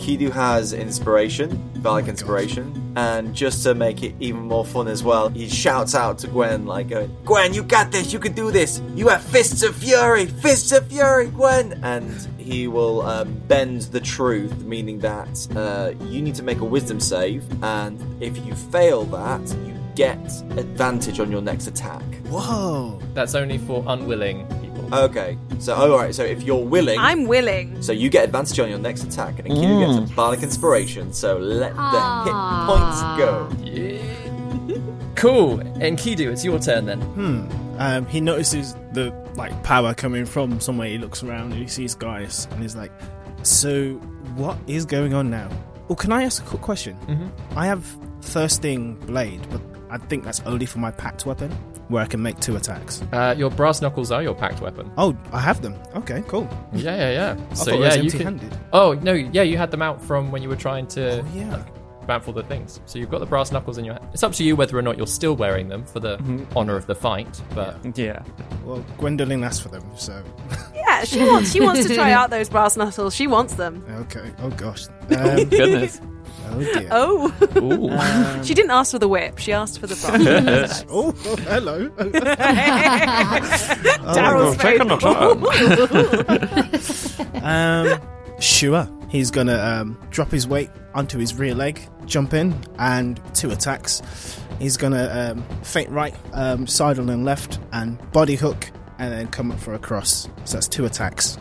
[0.00, 5.28] Enkidu has inspiration, Valak inspiration, and just to make it even more fun as well,
[5.28, 8.10] he shouts out to Gwen like, going, "Gwen, you got this!
[8.12, 8.80] You can do this!
[8.94, 10.24] You have fists of fury!
[10.26, 16.22] Fists of fury, Gwen!" And he will um, bend the truth, meaning that uh, you
[16.22, 20.24] need to make a wisdom save, and if you fail that, you get
[20.56, 22.02] advantage on your next attack.
[22.28, 22.98] Whoa!
[23.12, 24.59] That's only for unwilling people.
[24.92, 27.80] Okay, so oh, all right, so if you're willing, I'm willing.
[27.82, 31.12] So you get advantage on your next attack, and Enkidu gets a Bardic Inspiration.
[31.12, 32.34] So let the hit
[32.66, 33.48] points go.
[35.14, 35.58] Cool.
[35.58, 37.00] Enkidu, it's your turn then.
[37.78, 40.88] Um, he notices the like power coming from somewhere.
[40.88, 42.90] He looks around and he sees Gaius, and he's like,
[43.42, 43.92] "So
[44.34, 45.48] what is going on now?"
[45.88, 46.96] Well, can I ask a quick question?
[47.06, 47.58] Mm-hmm.
[47.58, 47.84] I have
[48.22, 51.50] thirsting blade, but I think that's only for my pact weapon,
[51.88, 53.02] where I can make two attacks.
[53.12, 54.90] Uh, your brass knuckles are your pact weapon.
[54.96, 55.74] Oh, I have them.
[55.96, 56.48] Okay, cool.
[56.72, 57.54] Yeah, yeah, yeah.
[57.54, 58.40] So yeah, you can.
[58.72, 61.56] Oh no, yeah, you had them out from when you were trying to Oh, yeah.
[61.56, 62.80] like, baffle the things.
[62.86, 64.06] So you've got the brass knuckles in your hand.
[64.12, 66.18] It's up to you whether or not you're still wearing them for the
[66.56, 67.40] honor of the fight.
[67.54, 68.22] But Yeah.
[68.64, 70.22] Well, Gwendolyn asked for them, so
[70.74, 73.14] Yeah, she wants she wants to try out those brass knuckles.
[73.14, 73.84] She wants them.
[74.02, 74.30] okay.
[74.40, 74.86] Oh gosh.
[75.10, 76.00] Um, Goodness.
[76.52, 76.88] Oh dear.
[76.90, 77.32] Oh.
[77.56, 78.44] Ooh.
[78.44, 79.38] she didn't ask for the whip.
[79.38, 80.84] She asked for the brass.
[80.90, 81.88] Oh, oh, hello.
[84.14, 85.00] Daryl's Take on face.
[85.78, 87.44] the turn.
[87.44, 88.00] Um,
[88.40, 88.88] sure.
[89.08, 94.02] He's gonna um, drop his weight onto his rear leg, jump in, and two attacks.
[94.58, 99.50] He's gonna um, feint right, um, sidle and left, and body hook, and then come
[99.50, 100.28] up for a cross.
[100.44, 101.38] So that's two attacks.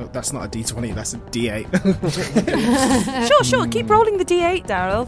[0.00, 1.66] Oh, that's not a D20, that's a D8.
[3.28, 3.66] Sure, sure.
[3.68, 5.06] Keep rolling the d8, Daryl.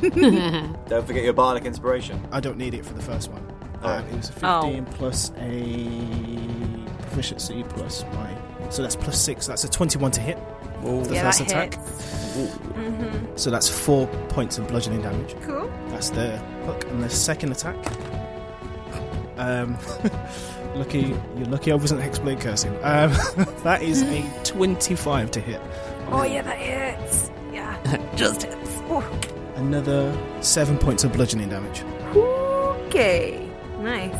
[0.88, 2.24] Don't forget your Bardic Inspiration.
[2.30, 3.42] I don't need it for the first one.
[3.82, 3.88] Oh.
[3.90, 4.62] Um, it was a Oh.
[4.62, 8.30] 15 plus a proficiency plus my.
[8.70, 9.46] So that's plus six.
[9.46, 10.38] That's a 21 to hit.
[10.82, 11.74] for the yeah, first that attack.
[11.74, 13.42] hits.
[13.42, 15.34] So that's four points of bludgeoning damage.
[15.42, 15.70] Cool.
[15.88, 16.84] That's the hook.
[16.90, 17.76] And the second attack.
[19.36, 19.76] Um,
[20.74, 22.74] lucky, you're lucky I wasn't hexblade cursing.
[22.82, 23.12] Um,
[23.64, 25.60] that is a 25 to hit.
[26.08, 27.30] Oh yeah, that hits.
[27.52, 27.76] Yeah,
[28.16, 28.76] just hits.
[28.90, 29.02] Ooh.
[29.56, 31.82] Another seven points of bludgeoning damage.
[32.86, 33.48] Okay,
[33.80, 34.14] nice.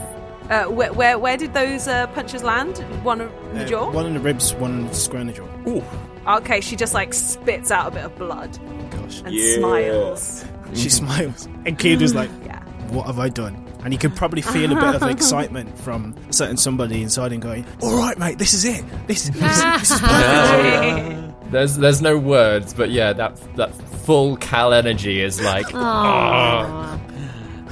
[0.51, 2.79] Uh, where, where where did those uh, punches land?
[3.05, 3.91] One in the Uh, jaw.
[3.91, 5.47] One in the ribs, one in the square in the jaw.
[5.69, 5.83] Ooh.
[6.27, 8.57] Okay, she just like spits out a bit of blood
[8.91, 9.23] Gosh.
[9.25, 9.57] and Yeah.
[9.57, 10.45] smiles.
[10.75, 11.49] She smiles.
[11.65, 12.63] Enkidu's like, Yeah.
[12.91, 13.57] what have I done?
[13.85, 17.67] And you can probably feel a bit of excitement from certain somebody inside and going,
[17.81, 18.85] all right, mate, this is it.
[19.07, 21.51] This, this, this is perfect.
[21.51, 25.67] there's there's no words, but yeah, that that full Cal energy is like.
[25.75, 26.99] ah.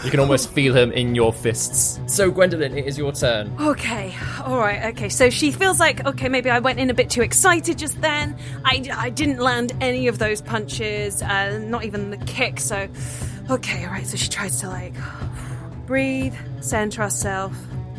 [0.02, 2.00] You can almost feel him in your fists.
[2.06, 3.54] So Gwendolyn, it is your turn.
[3.60, 4.14] Okay,
[4.46, 5.10] all right, okay.
[5.10, 8.34] So she feels like, okay, maybe I went in a bit too excited just then.
[8.64, 12.60] I, I didn't land any of those punches, uh, not even the kick.
[12.60, 12.88] So,
[13.50, 14.06] okay, all right.
[14.06, 14.94] So she tries to like
[15.90, 17.52] breathe, center herself,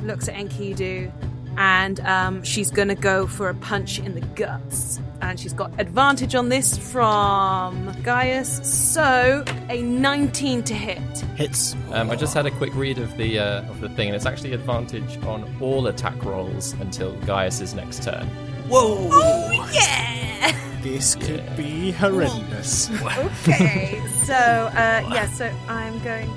[0.04, 1.12] looks at Enkidu,
[1.58, 5.01] and um, she's gonna go for a punch in the guts.
[5.21, 8.62] And she's got advantage on this from Gaius.
[8.63, 11.17] So a 19 to hit.
[11.36, 11.75] Hits.
[11.91, 14.25] Um, I just had a quick read of the uh, of the thing, and it's
[14.25, 18.25] actually advantage on all attack rolls until Gaius's next turn.
[18.69, 19.09] Whoa!
[19.11, 20.55] Oh yeah!
[20.82, 22.89] This could be horrendous.
[22.89, 26.34] Okay, so uh, yeah, so I'm going.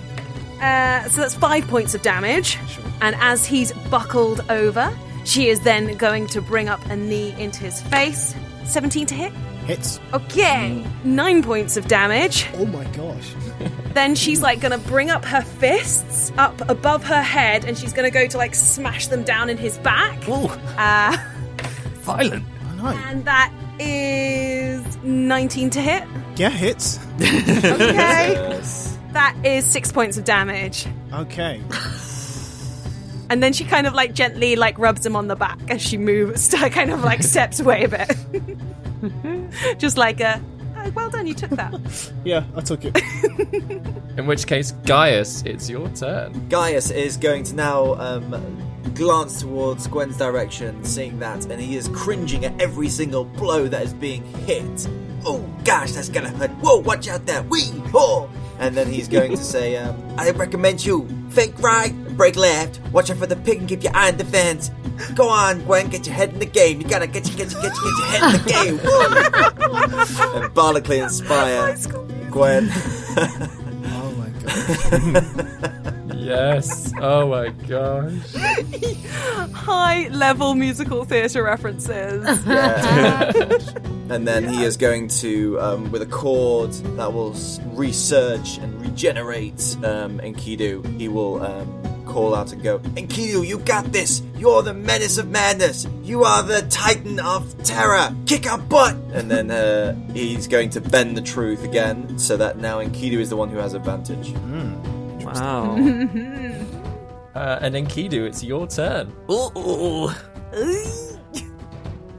[0.64, 2.58] Uh, so that's five points of damage,
[3.00, 7.60] and as he's buckled over, she is then going to bring up a knee into
[7.60, 8.34] his face.
[8.64, 9.32] Seventeen to hit.
[9.66, 9.98] Hits.
[10.12, 12.46] Okay, nine points of damage.
[12.54, 13.32] Oh my gosh.
[13.94, 18.10] Then she's like gonna bring up her fists up above her head, and she's gonna
[18.10, 20.18] go to like smash them down in his back.
[20.26, 21.16] Oh, Uh,
[22.02, 22.44] violent.
[22.66, 22.86] Oh no.
[22.88, 26.02] and that is 19 to hit.
[26.36, 26.98] Yeah, hits.
[27.20, 28.93] Okay, Yes.
[29.14, 30.86] That is six points of damage.
[31.12, 31.62] Okay.
[33.30, 35.96] And then she kind of like gently like rubs him on the back as she
[35.96, 39.78] moves, to kind of like steps away a bit.
[39.78, 40.40] Just like a,
[40.76, 42.12] "Oh, well done, you took that.
[42.24, 42.96] Yeah, I took it.
[44.18, 46.48] In which case, Gaius, it's your turn.
[46.48, 51.88] Gaius is going to now um, glance towards Gwen's direction, seeing that, and he is
[51.88, 54.86] cringing at every single blow that is being hit.
[55.24, 56.50] Oh gosh, that's gonna hurt.
[56.60, 57.42] Whoa, watch out there.
[57.44, 57.70] Wee!
[57.94, 58.28] Oh!
[58.58, 63.10] And then he's going to say, um, I recommend you fake right, break left, watch
[63.10, 64.70] out for the pig and keep your eye on the fence.
[65.14, 66.80] Go on, Gwen, get your head in the game.
[66.80, 68.48] You gotta get your, get your, get your, get your head in the
[70.44, 70.50] game.
[70.54, 71.76] Bardically inspire
[72.30, 72.70] Gwen.
[73.86, 75.80] Oh my god.
[76.24, 76.92] Yes.
[77.00, 78.12] Oh my gosh.
[79.52, 82.24] High level musical theatre references.
[82.46, 83.32] Yeah.
[84.10, 88.80] and then he is going to, um, with a chord that will s- resurge and
[88.80, 94.22] regenerate um, Enkidu, he will um, call out and go, Enkidu, you got this!
[94.36, 95.86] You're the menace of madness!
[96.02, 98.14] You are the titan of terror!
[98.26, 98.94] Kick our butt!
[99.12, 103.30] And then uh, he's going to bend the truth again, so that now Enkidu is
[103.30, 104.32] the one who has advantage.
[105.34, 105.76] Wow.
[107.34, 109.12] Uh, and Enkidu, it's your turn.
[109.28, 110.08] Ooh.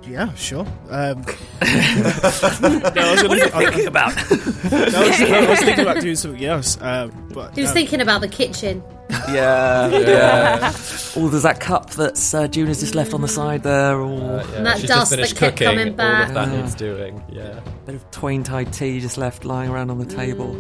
[0.05, 0.68] Yeah, sure.
[0.89, 1.26] Um, no,
[1.61, 4.13] I was gonna, I, Thinking about.
[4.70, 7.76] no, I, was, I was thinking about doing something else, uh, but He was um,
[7.76, 8.84] thinking about the kitchen.
[9.30, 9.88] yeah.
[9.89, 10.72] Yeah.
[11.16, 13.99] Oh, there's that cup that uh, June has just left on the side there.
[13.99, 14.58] Or Uh, yeah.
[14.58, 15.68] And that She's dust just finished that kept cooking.
[15.78, 16.28] coming All back.
[16.30, 16.62] of that Yeah.
[16.62, 17.24] needs doing.
[17.30, 17.60] Yeah.
[17.60, 20.53] a bit of twain tied tea just left lying around on the table.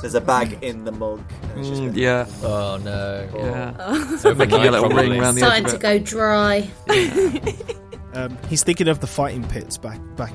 [0.00, 1.22] There's a bag in the mug.
[1.50, 2.26] and it's just Mm, gonna- yeah.
[2.42, 3.28] Oh no.
[3.36, 4.16] Yeah.
[4.16, 5.80] So Making a little ring around the edge Starting of to it.
[5.82, 6.70] go dry.
[8.14, 10.32] um, he's thinking of the fighting pits back, back,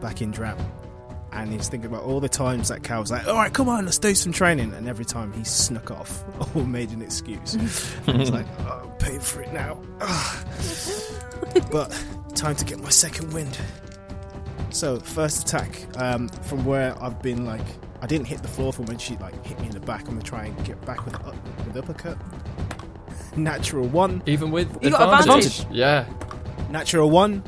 [0.00, 0.56] back in Dram,
[1.32, 3.84] and he's thinking about all the times that Cal was like, "All right, come on,
[3.84, 6.24] let's do some training," and every time he snuck off
[6.56, 7.52] or made an excuse.
[8.06, 9.80] He's like, oh, "I'm paying for it now."
[11.70, 11.90] But
[12.34, 13.58] time to get my second wind.
[14.70, 17.62] So first attack um, from where I've been like
[18.02, 20.02] I didn't hit the floor from when she like hit me in the back.
[20.02, 21.34] I'm gonna try and get back with up,
[21.66, 22.18] with uppercut.
[23.36, 25.46] Natural one, Even with You got advantage.
[25.60, 25.76] advantage.
[25.76, 26.06] Yeah.
[26.70, 27.42] natural one.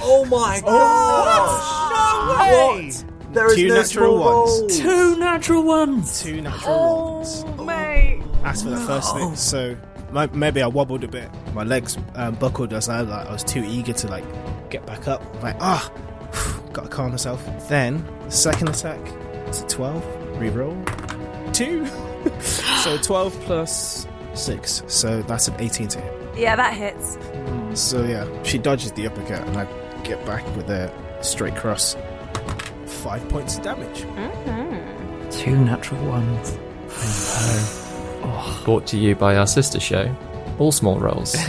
[0.00, 1.92] Oh my gosh!
[2.28, 2.86] No way!
[2.86, 3.34] What?
[3.34, 4.60] There is Two no natural small ones.
[4.60, 4.78] rolls.
[4.78, 6.22] Two natural ones.
[6.22, 7.44] Two natural ones.
[7.58, 8.22] Oh, mate.
[8.44, 9.76] As for the first thing, so
[10.12, 11.28] my, maybe I wobbled a bit.
[11.52, 14.24] My legs um, buckled as I like I was too eager to like
[14.70, 15.22] get back up.
[15.42, 15.90] Like ah,
[16.72, 17.44] gotta calm myself.
[17.68, 19.00] Then the second attack,
[19.46, 20.02] it's a twelve.
[20.38, 20.76] Reroll
[21.52, 21.86] two.
[22.40, 24.82] so twelve plus six.
[24.86, 26.14] So that's an eighteen to hit.
[26.38, 27.18] Yeah, that hits.
[27.78, 29.64] So yeah, she dodges the uppercut, and I
[30.06, 31.96] get back with a straight cross.
[32.86, 34.02] Five points of damage.
[35.32, 36.56] Two natural ones.
[38.64, 40.14] Brought to you by our sister show,
[40.58, 41.34] All Small Rolls.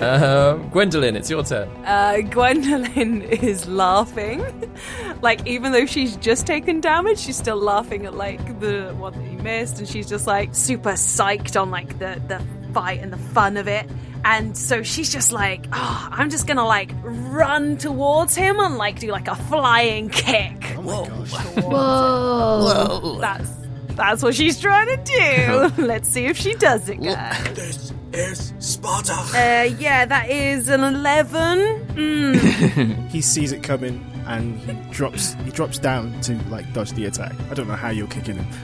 [0.00, 1.68] um, Gwendolyn, it's your turn.
[1.84, 4.72] Uh, Gwendolyn is laughing.
[5.22, 9.30] like, even though she's just taken damage, she's still laughing at, like, the one that
[9.30, 9.78] you missed.
[9.80, 12.40] And she's just, like, super psyched on, like, the, the
[12.72, 13.88] fight and the fun of it.
[14.24, 19.00] And so she's just like, oh, I'm just gonna, like, run towards him and, like,
[19.00, 20.76] do, like, a flying kick.
[20.76, 21.64] Oh my gosh.
[21.64, 23.18] Whoa.
[23.20, 23.50] That's.
[23.98, 25.82] That's what she's trying to do.
[25.84, 27.54] Let's see if she does it, guys.
[27.54, 29.12] This is Sparta.
[29.12, 31.58] Uh, yeah, that is an 11.
[31.96, 33.08] Mm.
[33.08, 37.32] he sees it coming and he drops he drops down to like dodge the attack.
[37.50, 38.46] I don't know how you're kicking him.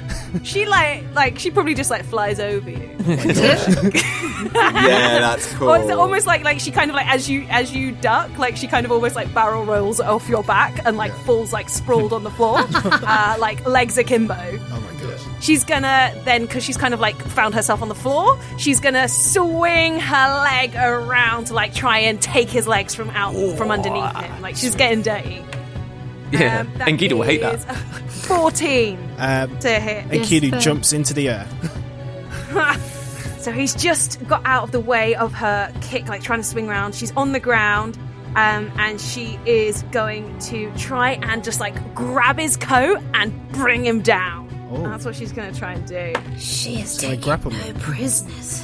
[0.43, 2.97] She like like she probably just like flies over you.
[3.07, 3.21] yeah,
[4.53, 5.69] that's cool.
[5.69, 8.57] Or it's almost like like she kind of like as you as you duck, like
[8.57, 12.13] she kind of almost like barrel rolls off your back and like falls like sprawled
[12.13, 14.35] on the floor, uh, like legs akimbo.
[14.35, 15.21] Oh my gosh.
[15.41, 18.37] She's gonna then because she's kind of like found herself on the floor.
[18.59, 23.35] She's gonna swing her leg around to like try and take his legs from out
[23.57, 24.43] from underneath him.
[24.43, 25.45] Like she's getting dirty.
[26.41, 26.61] Yeah.
[26.61, 27.55] Um, that and Guido will hate that.
[27.57, 30.05] is Fourteen Um, to hit.
[30.11, 30.61] and Yes, fair.
[30.61, 31.47] jumps into the air.
[33.41, 36.67] So he's just got out of the way of her kick, like trying to swing
[36.71, 36.95] around.
[36.95, 37.99] She's on the ground,
[38.37, 43.85] um, and she is going to try and just like grab his coat and bring
[43.85, 44.49] him down.
[44.73, 44.83] Oh.
[44.85, 46.15] That's what she's going to try and do.
[46.39, 47.77] She is Can I taking grapple no him?
[47.81, 48.63] prisoners.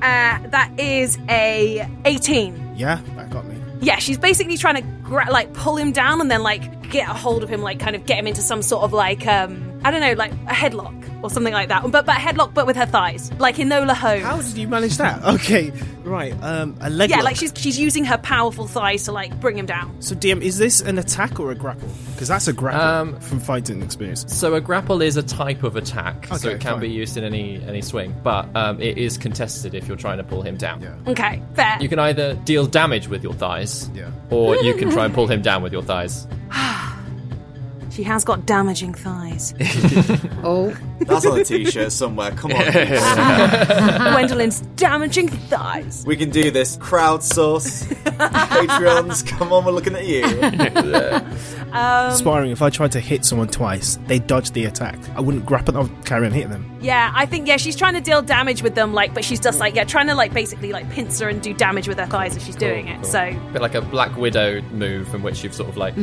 [0.00, 2.72] Uh, that is a 18.
[2.76, 3.59] Yeah, that got me.
[3.80, 7.14] Yeah, she's basically trying to gra- like pull him down and then like get a
[7.14, 9.90] hold of him, like kind of get him into some sort of like um I
[9.90, 11.82] don't know, like a headlock or something like that.
[11.90, 14.22] But but a headlock, but with her thighs, like Enola Holmes.
[14.24, 15.22] How did you manage that?
[15.40, 15.72] Okay,
[16.04, 16.34] right.
[16.42, 17.10] Um, a leg.
[17.10, 17.24] yeah, lock.
[17.26, 20.00] like she's she's using her powerful thighs to like bring him down.
[20.02, 21.88] So, DM, is this an attack or a grapple?
[22.12, 22.80] Because that's a grapple
[23.14, 24.24] Um, from fighting experience.
[24.28, 26.80] So a grapple is a type of attack, so it can fine.
[26.80, 30.24] be used in any any swing, but um, it is contested if you're trying to
[30.24, 30.82] pull him down.
[30.82, 30.94] Yeah.
[31.06, 31.78] Okay, fair.
[31.80, 34.10] You can either deal damage with your thighs, Yeah.
[34.30, 36.26] or you can try and pull him down with your thighs.
[37.90, 39.54] She has got damaging thighs.
[40.42, 42.30] Oh, That's on a t-shirt somewhere.
[42.30, 42.62] Come on.
[44.12, 46.02] Gwendolyn's damaging thighs.
[46.06, 46.78] We can do this.
[46.78, 47.84] Crowdsource.
[48.04, 50.24] Patreons, come on, we're looking at you.
[51.72, 54.98] Um, Sparring, if I tried to hit someone twice, they dodge the attack.
[55.14, 56.78] I wouldn't grapple, I would carry on hitting them.
[56.80, 59.60] Yeah, I think yeah, she's trying to deal damage with them, like, but she's just
[59.60, 62.44] like yeah, trying to like basically like pincer and do damage with her thighs as
[62.44, 62.96] she's doing it.
[62.96, 63.04] Cool.
[63.04, 65.94] So A bit like a Black Widow move in which you've sort of like.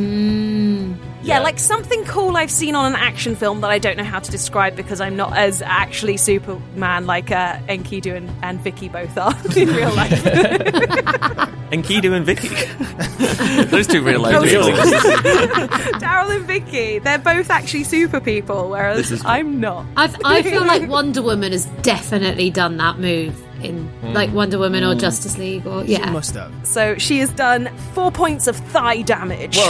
[1.27, 1.43] Yeah, Yeah.
[1.43, 4.31] like something cool I've seen on an action film that I don't know how to
[4.31, 9.35] describe because I'm not as actually Superman like uh, Enkidu and, and Vicky both are
[9.55, 10.11] in real life.
[11.71, 12.47] Enkidu and Vicky.
[13.71, 14.69] Those two real life Those people.
[15.99, 19.85] Daryl and Vicky, they're both actually super people, whereas is- I'm not.
[19.97, 24.83] I I feel like Wonder Woman has definitely done that move in like Wonder Woman
[24.83, 26.09] or Justice League or You yeah.
[26.11, 26.51] must have.
[26.63, 29.57] So she has done four points of thigh damage.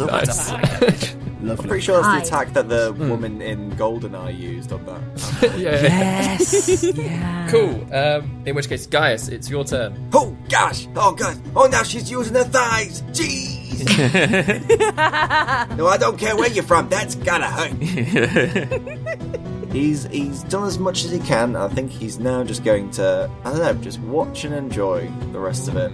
[0.00, 0.50] Nice.
[1.40, 1.68] I'm Lovely.
[1.68, 5.00] pretty sure that's the attack that the woman in GoldenEye used on that.
[5.58, 5.82] yeah.
[5.82, 6.82] Yes.
[6.94, 7.48] yeah.
[7.48, 7.94] Cool.
[7.94, 10.10] Um, in which case, Gaius, it's your turn.
[10.12, 10.86] Oh gosh!
[10.96, 11.36] Oh gosh!
[11.56, 13.00] Oh now she's using her thighs!
[13.12, 13.80] Jeez!
[15.78, 17.70] no, I don't care where you're from, that's gotta hurt.
[19.72, 21.56] He's he's done as much as he can.
[21.56, 25.40] I think he's now just going to I don't know, just watch and enjoy the
[25.40, 25.92] rest of it.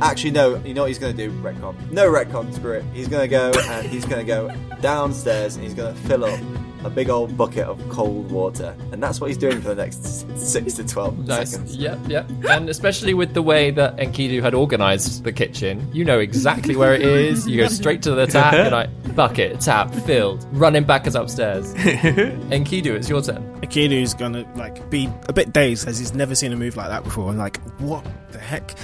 [0.00, 0.56] Actually, no.
[0.56, 1.32] You know what he's going to do?
[1.40, 1.90] Retcon.
[1.90, 2.52] No retcon.
[2.54, 2.84] Screw it.
[2.92, 4.50] He's going to go and he's going to go
[4.80, 6.40] downstairs and he's going to fill up
[6.84, 10.28] a big old bucket of cold water, and that's what he's doing for the next
[10.38, 11.50] six to twelve Nice.
[11.52, 11.76] seconds.
[11.76, 12.30] Yep, yep.
[12.48, 16.94] And especially with the way that Enkidu had organised the kitchen, you know exactly where
[16.94, 17.48] it is.
[17.48, 20.46] You go straight to the tap, you're like, bucket, tap, filled.
[20.52, 21.72] Running back us upstairs.
[21.74, 23.42] Enkidu, it's your turn.
[23.62, 27.04] Enkidu's gonna like be a bit dazed as he's never seen a move like that
[27.04, 27.30] before.
[27.30, 28.74] And like, what the heck?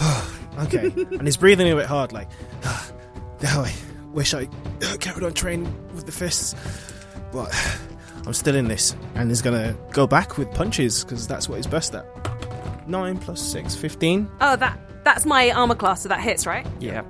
[0.60, 2.12] okay, and he's breathing a bit hard.
[2.12, 2.28] Like,
[2.62, 2.72] now
[3.44, 3.72] oh, I
[4.12, 4.48] wish I
[4.82, 6.54] uh, carried on training with the fists,
[7.34, 7.52] but
[8.26, 8.96] I'm still in this.
[9.16, 12.06] And he's gonna go back with punches because that's what he's best at.
[12.88, 14.28] Nine plus six, 15.
[14.40, 16.66] Oh, that that's my armor class, so that hits, right?
[16.80, 17.02] Yeah.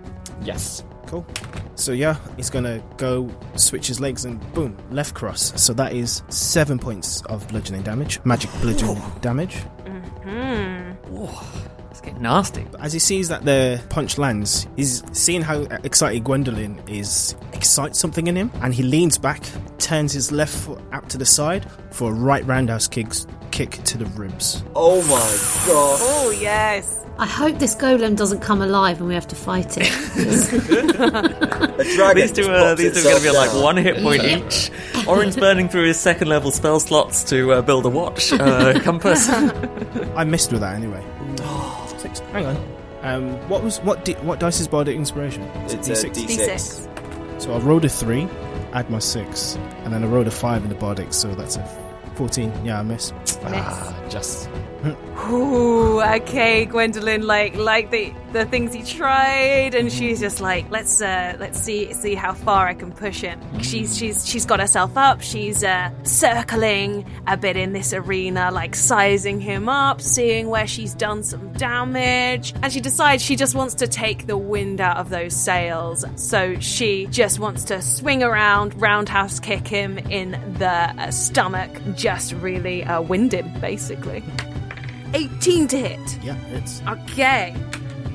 [0.42, 0.82] Yes.
[1.06, 1.24] Cool.
[1.76, 5.52] So yeah, he's gonna go switch his legs and boom, left cross.
[5.60, 9.56] So that is seven points of bludgeoning damage, magic bludgeoning damage.
[9.84, 10.94] Mm-hmm.
[11.12, 11.73] It's
[12.05, 12.66] getting nasty.
[12.80, 18.26] As he sees that the punch lands, he's seeing how excited Gwendolyn is, excites something
[18.26, 19.42] in him, and he leans back,
[19.78, 23.09] turns his left foot out to the side for a right roundhouse kick,
[23.50, 24.62] kick to the ribs.
[24.74, 25.98] Oh my god!
[26.02, 27.00] Oh yes.
[27.16, 29.86] I hope this golem doesn't come alive and we have to fight it.
[30.98, 33.62] A dragon These two are pops these two are going to be itself like down.
[33.62, 34.70] one hit point each.
[35.07, 39.28] Orin's burning through his second level spell slots to uh, build a watch uh, compass.
[39.28, 41.05] I missed with that anyway.
[42.14, 42.20] Six.
[42.30, 42.56] Hang on.
[43.02, 44.04] Um, what was what?
[44.04, 45.42] Di- what dice is bardic inspiration?
[45.66, 46.88] Is it It's a D6?
[46.88, 47.42] D6.
[47.42, 48.28] So I rolled a three,
[48.72, 51.64] add my six, and then I rolled a five in the bardic, so that's a
[52.14, 52.52] fourteen.
[52.64, 53.12] Yeah, I miss.
[53.44, 54.48] Ah, just.
[55.30, 61.01] Ooh, okay, Gwendolyn, like like the the things he tried, and she's just like, let's
[61.01, 63.41] uh let's see see how far I can push him.
[63.62, 65.22] She's she's she's got herself up.
[65.22, 70.93] She's uh circling a bit in this arena, like sizing him up, seeing where she's
[70.95, 75.09] done some damage, and she decides she just wants to take the wind out of
[75.09, 76.05] those sails.
[76.16, 82.35] So she just wants to swing around, roundhouse kick him in the uh, stomach, just
[82.35, 84.22] really uh, wind him, basically.
[85.14, 86.18] 18 to hit.
[86.22, 87.54] Yeah, it's Okay.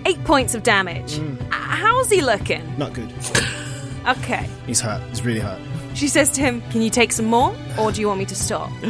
[0.06, 1.20] Eight points of damage.
[1.20, 1.40] Mm.
[1.52, 2.64] Uh, How's he looking?
[2.78, 3.12] not good.
[4.08, 4.48] Okay.
[4.66, 5.02] He's hurt.
[5.10, 5.60] He's really hurt.
[5.94, 7.54] She says to him, Can you take some more?
[7.78, 8.72] Or do you want me to stop?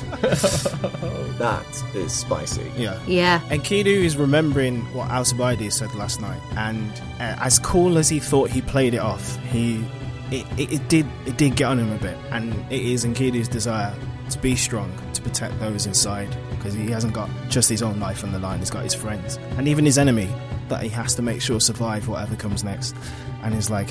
[1.40, 2.70] That is spicy.
[2.76, 3.00] Yeah.
[3.06, 3.40] yeah.
[3.48, 8.50] Enkidu is remembering what Alcibiades said last night, and uh, as cool as he thought
[8.50, 9.82] he played it off, he
[10.30, 13.48] it, it, it did it did get on him a bit, and it is Enkidu's
[13.48, 13.94] desire
[14.30, 18.24] to be strong, to protect those inside, because he hasn't got just his own life
[18.24, 20.28] on the line; he's got his friends and even his enemy
[20.68, 22.94] that he has to make sure survive whatever comes next.
[23.42, 23.88] And he's like,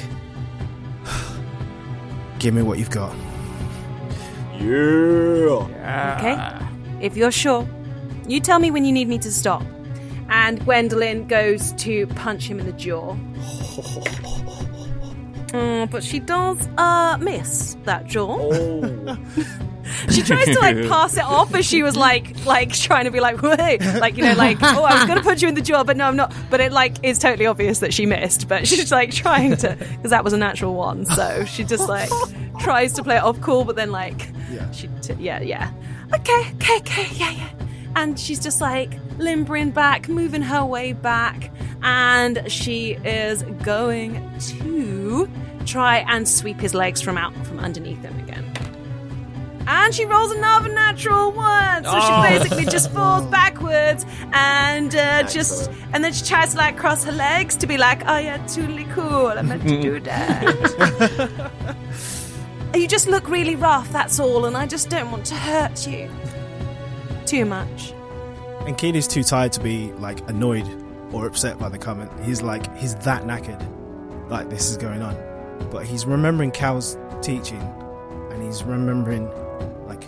[2.39, 3.15] "Give me what you've got."
[4.59, 6.17] Yeah.
[6.19, 7.05] Okay.
[7.05, 7.67] If you're sure,
[8.27, 9.63] you tell me when you need me to stop.
[10.31, 13.15] And and Gwendolyn goes to punch him in the jaw.
[15.51, 18.37] Mm, but she does uh, miss that jaw.
[18.39, 19.17] Oh.
[20.11, 23.19] She tries to like pass it off as she was like like trying to be
[23.19, 25.83] like wait like you know like oh I was gonna punch you in the jaw
[25.83, 28.91] but no I'm not but it like is totally obvious that she missed but she's
[28.91, 32.09] like trying to because that was a natural one so she just like
[32.59, 34.69] tries to play it off cool but then like Yeah.
[34.71, 35.71] she t- yeah yeah
[36.13, 37.49] okay okay okay yeah yeah
[37.95, 45.29] and she's just like limbering back moving her way back and she is going to
[45.65, 48.45] try and sweep his legs from out from underneath him again
[49.71, 51.99] and she rolls another natural one, so Oh.
[51.99, 57.03] she basically just falls backwards and uh, just, and then she tries to like cross
[57.03, 59.27] her legs to be like, "Oh yeah, totally cool.
[59.27, 61.51] I meant to do that."
[62.73, 66.09] you just look really rough, that's all, and I just don't want to hurt you
[67.29, 67.93] too much.
[68.65, 70.67] And Katie's too tired to be like annoyed
[71.13, 72.11] or upset by the comment.
[72.23, 75.15] He's like he's that knackered, like this is going on,
[75.71, 77.61] but he's remembering Cal's teaching,
[78.31, 79.29] and he's remembering
[79.87, 80.03] like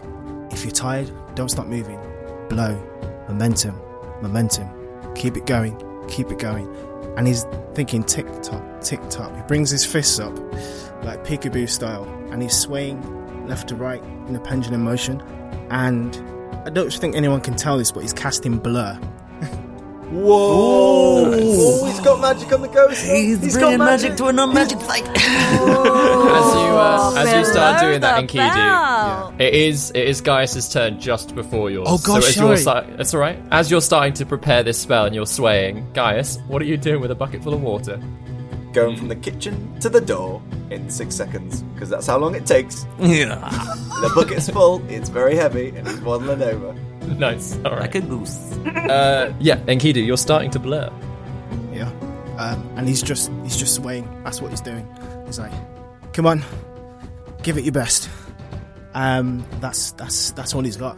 [0.51, 1.99] if you're tired, don't stop moving.
[2.49, 2.75] Blow,
[3.27, 3.79] momentum,
[4.21, 4.69] momentum.
[5.15, 5.75] Keep it going,
[6.07, 6.67] keep it going.
[7.17, 9.35] And he's thinking tick tock, tick tock.
[9.35, 10.37] He brings his fists up
[11.03, 15.21] like peekaboo style, and he's swaying left to right in a pendulum motion.
[15.69, 16.15] And
[16.65, 18.99] I don't think anyone can tell this, but he's casting blur.
[20.11, 21.31] Whoa!
[21.33, 22.89] Oh, he's got magic on the go.
[22.89, 25.07] He's, got bringing magic to a non-magic fight.
[25.17, 29.33] as you uh, as you start doing that, the Enkidu, belt.
[29.39, 31.87] it is it is Gaius's turn just before yours.
[31.89, 32.93] Oh, gosh, so as you're sorry.
[32.97, 33.39] that's all right.
[33.51, 36.99] As you're starting to prepare this spell and you're swaying, Gaius, what are you doing
[36.99, 37.97] with a bucket full of water?
[38.73, 42.45] Going from the kitchen to the door in six seconds, because that's how long it
[42.45, 42.85] takes.
[42.99, 43.35] yeah,
[44.01, 46.73] The bucket's full, it's very heavy, and he's waddling over.
[47.17, 47.55] nice.
[47.65, 47.81] All right.
[47.81, 48.53] like a goose.
[48.65, 50.89] Uh, yeah, Enkidu, you're starting to blur.
[51.73, 51.89] Yeah.
[52.37, 54.07] Um, and he's just he's just swaying.
[54.23, 54.87] That's what he's doing.
[55.25, 55.51] He's like,
[56.13, 56.43] "Come on,
[57.43, 58.09] give it your best."
[58.93, 60.97] Um, that's that's that's all he's got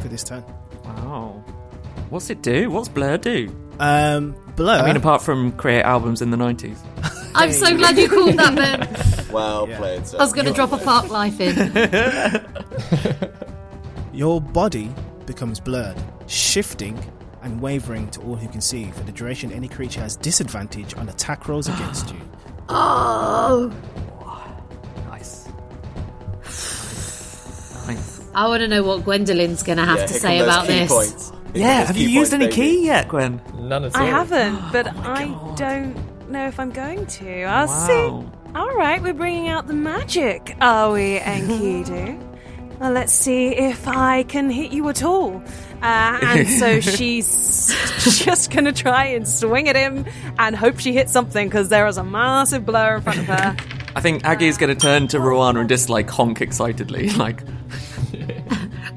[0.00, 0.44] for this turn.
[0.84, 1.42] Wow.
[2.10, 2.70] What's it do?
[2.70, 3.48] What's Blur do?
[3.80, 4.74] Um, Blur.
[4.78, 6.78] I mean, apart from create albums in the 90s.
[7.36, 8.88] I'm so glad you called that, Ben.
[9.32, 9.76] Well Yeah.
[9.78, 10.18] played, sir.
[10.18, 13.30] I was going to drop a Parklife in.
[14.16, 14.90] your body
[15.26, 16.98] becomes blurred, shifting
[17.42, 18.90] and wavering to all who can see.
[18.92, 22.20] For the duration, any creature has disadvantage on attack rolls against you.
[22.68, 23.70] Oh,
[25.08, 25.46] Nice.
[27.86, 28.20] nice.
[28.34, 30.90] I want to know what Gwendolyn's going to have Yeah, to say about this.
[30.90, 31.32] Points.
[31.54, 32.80] Yeah, have you used points, any baby.
[32.80, 33.40] ki yet, Gwen?
[33.58, 34.02] None at all.
[34.02, 35.26] Oh I haven't, but I
[35.56, 35.94] don't
[36.30, 37.42] know if I'm going to.
[37.44, 37.86] I'll Wow.
[37.86, 38.52] see.
[38.54, 42.18] All right, we're bringing out the magic, are we, Enkidu?
[42.80, 45.42] well, let's see if I can hit you at all.
[45.82, 47.68] Uh, and so she's
[48.24, 50.06] just going to try and swing at him
[50.38, 53.56] and hope she hits something because there is a massive blur in front of her.
[53.94, 57.40] I think Aggie's going to turn to Ruana and just like honk excitedly, like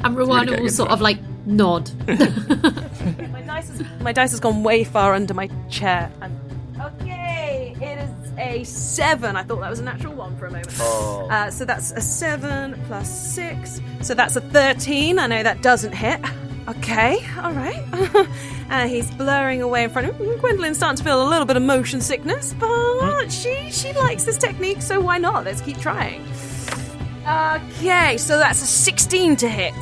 [0.01, 1.91] And Rwanda getting will sort of like nod.
[2.07, 6.11] my dice has my dice has gone way far under my chair.
[6.21, 6.37] And
[6.81, 7.18] okay, it is
[8.49, 9.35] a seven.
[9.35, 10.69] I thought that was a natural one for a moment.
[10.79, 11.27] Oh.
[11.29, 13.81] Uh, so that's a seven plus six.
[14.01, 15.19] So that's a thirteen.
[15.19, 16.19] I know that doesn't hit.
[16.67, 17.83] Okay, all right.
[18.69, 20.37] uh, he's blurring away in front of him.
[20.39, 24.37] Gwendolyn's starting to feel a little bit of motion sickness, but she she likes this
[24.37, 25.45] technique, so why not?
[25.45, 26.21] Let's keep trying.
[27.27, 29.73] Okay, so that's a sixteen to hit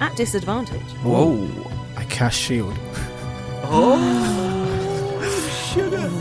[0.00, 0.80] at disadvantage.
[1.02, 1.48] whoa.
[1.96, 2.76] I cast shield.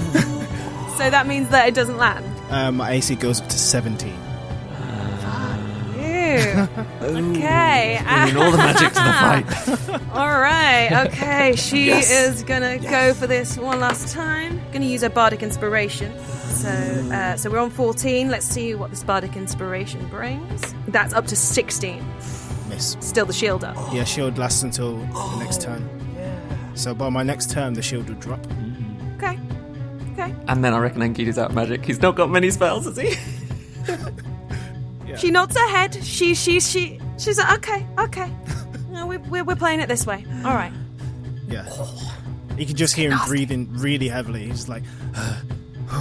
[0.99, 2.25] So that means that it doesn't land.
[2.51, 4.09] Um, my AC goes up to 17.
[4.09, 4.15] Ew.
[7.01, 8.01] okay.
[8.03, 10.01] Bringing all the magic to the fight.
[10.13, 11.07] All right.
[11.07, 11.55] Okay.
[11.55, 12.11] She Yes.
[12.11, 14.61] is gonna go for this one last time.
[14.73, 16.11] Gonna use her bardic inspiration.
[16.49, 18.29] So, uh, so we're on 14.
[18.29, 20.73] Let's see what this bardic inspiration brings.
[20.89, 22.03] That's up to 16.
[22.67, 22.97] Miss.
[22.99, 23.75] Still the shield up.
[23.93, 25.89] Yeah, shield lasts until the next turn.
[26.75, 28.39] So by my next turn, the shield would drop.
[30.19, 30.31] Okay.
[30.31, 30.43] Okay.
[30.47, 31.85] And then I reckon Enkidu's out of magic.
[31.85, 33.15] He's not got many spells, has he?
[35.17, 36.01] She nods her head.
[36.03, 38.31] She, she, she, she's like, okay, okay.
[38.89, 40.25] No, we, we're, we're playing it this way.
[40.43, 40.71] All right.
[41.47, 41.65] Yeah.
[42.57, 44.45] You can just hear him breathing really heavily.
[44.45, 44.83] He's like,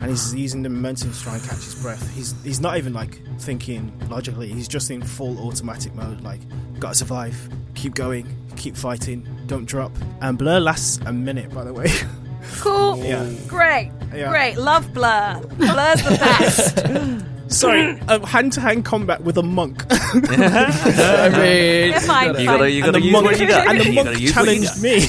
[0.00, 2.14] and he's using the momentum to try and catch his breath.
[2.14, 4.48] He's he's not even like thinking logically.
[4.48, 6.22] He's just in full automatic mode.
[6.22, 6.40] Like,
[6.78, 7.36] gotta survive,
[7.74, 9.92] keep going, keep fighting, don't drop.
[10.22, 11.88] And blur lasts a minute, by the way.
[12.60, 12.98] Cool.
[13.04, 13.28] Yeah.
[13.48, 13.90] Great.
[14.14, 14.30] Yeah.
[14.30, 14.56] Great.
[14.56, 15.40] Love Blur.
[15.56, 17.26] Blur's the best.
[17.50, 17.96] Sorry,
[18.26, 19.84] hand to hand combat with a monk.
[19.90, 22.44] I mean, You're fine, You fine.
[22.46, 23.66] gotta, you and gotta the use monk, what you got.
[23.66, 25.06] and the monk gotta use what you challenged me.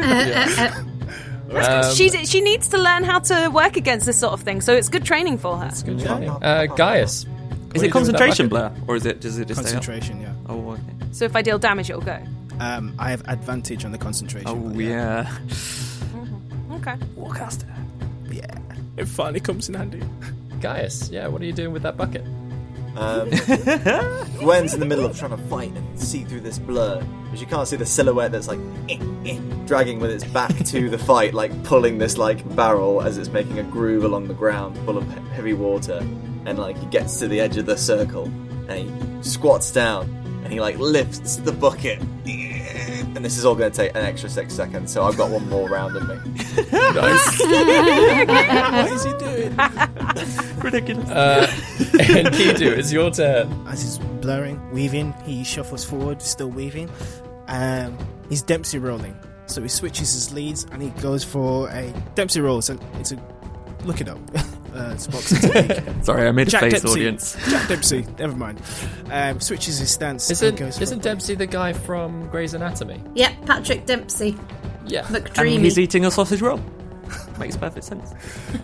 [1.50, 4.32] Uh, uh, uh, um, She's, she needs to learn how to work against this sort
[4.32, 5.66] of thing, so it's good training for her.
[5.66, 6.30] It's good training.
[6.30, 7.24] Uh, Gaius.
[7.24, 9.72] Is it you doing with that concentration blur, or is it does it just stay
[9.72, 10.32] concentration, yeah.
[10.48, 10.82] Oh, okay.
[11.10, 12.22] So if I deal damage, it'll go.
[12.60, 14.48] Um, I have advantage on the concentration.
[14.48, 15.36] Oh but yeah.
[16.80, 16.96] Okay.
[17.16, 17.68] Warcaster.
[18.30, 18.58] yeah.
[18.96, 20.02] It finally comes in handy.
[20.60, 22.24] Gaius, yeah, what are you doing with that bucket?
[22.96, 23.30] Um,
[24.38, 27.46] Gwen's in the middle of trying to fight and see through this blur, but you
[27.46, 28.58] can't see the silhouette that's like
[28.88, 33.16] eh, eh, dragging with its back to the fight, like pulling this like barrel as
[33.16, 35.98] it's making a groove along the ground full of he- heavy water.
[36.46, 38.24] And like he gets to the edge of the circle
[38.68, 40.04] and he squats down
[40.44, 42.00] and he like lifts the bucket.
[43.16, 45.48] And this is all going to take an extra six seconds, so I've got one
[45.48, 46.14] more round in me.
[46.14, 47.40] nice.
[47.40, 49.56] what is he doing?
[50.62, 51.10] Ridiculous.
[51.10, 51.46] Uh,
[51.98, 53.50] Enkidu, it's your turn.
[53.66, 56.88] As he's blurring, weaving, he shuffles forward, still weaving.
[57.48, 57.98] Um,
[58.28, 59.18] he's Dempsey rolling.
[59.46, 62.62] So he switches his leads and he goes for a Dempsey roll.
[62.62, 63.20] So it's a
[63.84, 64.18] look it up.
[64.74, 66.04] Uh, it's boxing technique.
[66.04, 66.88] Sorry, I made a Jack face, Dempsey.
[66.90, 67.36] audience.
[67.50, 68.06] Jack Dempsey.
[68.18, 68.60] Never mind.
[69.10, 70.30] Um, switches his stance.
[70.30, 73.02] Isn't, and goes isn't Dempsey the guy from Grey's Anatomy?
[73.14, 74.36] Yep, Patrick Dempsey.
[74.86, 75.06] Yeah.
[75.06, 75.60] And McDreamy.
[75.60, 76.60] he's eating a sausage roll.
[77.40, 78.12] Makes perfect sense.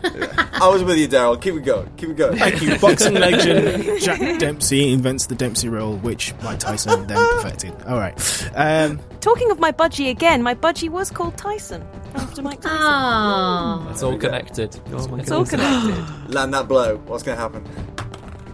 [0.53, 1.41] I was with you, Daryl.
[1.41, 1.91] Keep it going.
[1.97, 2.37] Keep it going.
[2.37, 2.79] Thank you.
[2.81, 7.75] Boxing legend Jack Dempsey invents the Dempsey roll, which Mike Tyson then perfected.
[7.87, 8.15] All right.
[8.55, 12.79] Um, Talking of my budgie again, my budgie was called Tyson after Mike Tyson.
[12.81, 13.91] Ah.
[13.91, 14.79] It's all connected.
[14.93, 16.33] Oh my it's all connected.
[16.33, 16.99] Land that blow.
[17.07, 17.65] What's going to happen?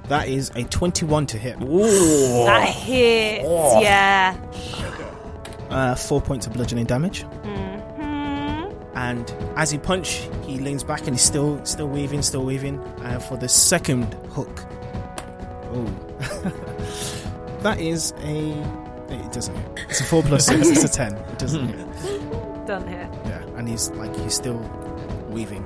[0.09, 1.61] that is a 21 to hit.
[1.63, 2.45] Ooh.
[2.45, 3.45] that hits.
[3.83, 4.37] Yeah.
[5.71, 7.23] Uh, four points of bludgeoning damage.
[7.25, 7.72] Mm-hmm.
[8.95, 12.79] And as he punch, he leans back and he's still still weaving, still weaving.
[13.03, 14.65] Uh, for the second hook.
[15.73, 15.85] Oh.
[17.63, 18.51] that is a.
[19.09, 19.87] It doesn't hit.
[19.91, 20.69] It's a 4 plus 6.
[20.69, 21.15] It's a 10.
[21.15, 21.87] It doesn't hit.
[22.67, 23.11] Done here.
[23.27, 23.43] Yeah.
[23.57, 24.59] And he's like, he's still
[25.29, 25.65] weaving.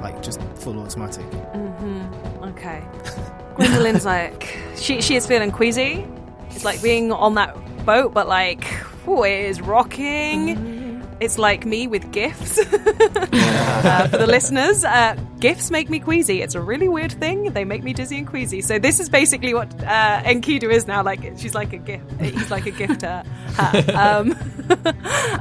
[0.00, 1.26] Like, just full automatic.
[1.26, 2.44] Mm-hmm.
[2.44, 2.82] Okay.
[3.56, 6.06] Gwendolyn's like, she she is feeling queasy.
[6.50, 8.64] It's like being on that boat, but like,
[9.06, 10.77] oh, it is rocking.
[11.20, 12.58] It's like me with gifts.
[12.72, 16.42] uh, for the listeners, uh, gifts make me queasy.
[16.42, 17.52] It's a really weird thing.
[17.52, 18.60] They make me dizzy and queasy.
[18.60, 21.02] So this is basically what uh, Enkidu is now.
[21.02, 22.20] Like she's like a gift.
[22.20, 23.24] He's like a gift to
[23.56, 23.84] her.
[23.94, 24.36] Um,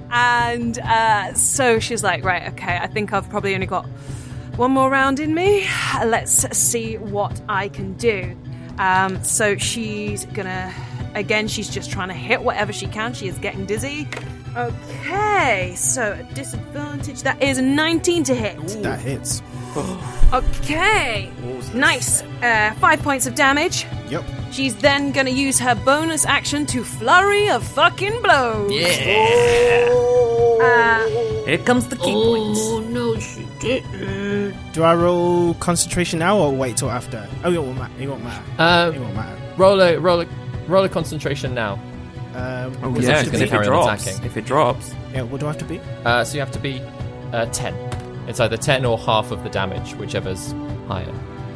[0.11, 2.79] and uh, so she's like, right, okay.
[2.81, 3.85] I think I've probably only got
[4.55, 5.67] one more round in me.
[6.03, 8.35] Let's see what I can do.
[8.79, 10.73] Um, so she's gonna,
[11.13, 13.13] again, she's just trying to hit whatever she can.
[13.13, 14.07] She is getting dizzy.
[14.57, 17.21] Okay, so a disadvantage.
[17.23, 18.57] That is a 19 to hit.
[18.83, 19.41] That hits.
[20.33, 21.31] Okay,
[21.73, 22.21] nice.
[22.43, 23.85] Uh, five points of damage.
[24.09, 24.25] Yep.
[24.51, 28.69] She's then gonna use her bonus action to flurry of fucking blows.
[30.59, 31.07] Uh,
[31.45, 32.59] Here comes the ki points.
[32.61, 34.53] Oh no, she didn't.
[34.73, 37.25] Do I roll concentration now or wait till after?
[37.45, 37.93] Oh, it won't matter.
[37.97, 38.43] It won't matter.
[38.57, 38.59] it
[38.97, 39.41] Um, won't matter.
[39.55, 40.27] roll a roll a
[40.67, 41.79] roll a concentration now.
[42.37, 44.25] Um, Oh what do I yeah, to because if carry it on drops, attacking.
[44.25, 45.79] if it drops, Yeah, what do I have to be?
[46.05, 46.81] Uh, so you have to be
[47.33, 47.73] uh, ten.
[48.27, 50.53] It's either ten or half of the damage, whichever's
[50.87, 51.11] higher.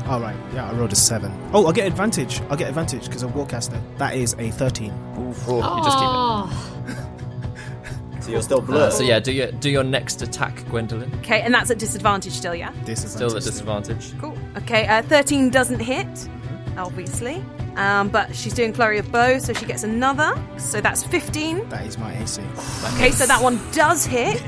[0.07, 0.35] All right.
[0.53, 1.31] Yeah, I rolled a seven.
[1.53, 2.41] Oh, I'll get advantage.
[2.49, 3.79] I'll get advantage because I'm warcaster.
[3.97, 4.91] That is a thirteen.
[5.17, 6.11] You just keep it.
[6.11, 6.67] Oh,
[8.21, 8.93] So you're still Uh, blurred.
[8.93, 11.11] so yeah, do your do your next attack, Gwendolyn.
[11.21, 12.71] okay, and that's at disadvantage still, yeah?
[12.85, 13.09] Disadvantage.
[13.11, 14.19] Still at disadvantage.
[14.19, 14.37] Cool.
[14.57, 16.07] Okay, uh, 13 doesn't hit,
[16.77, 17.43] obviously.
[17.75, 20.35] Um, but she's doing Flurry of Bow, so she gets another.
[20.57, 21.69] So that's 15.
[21.69, 22.41] That is my AC.
[22.95, 24.41] Okay, so that one does hit.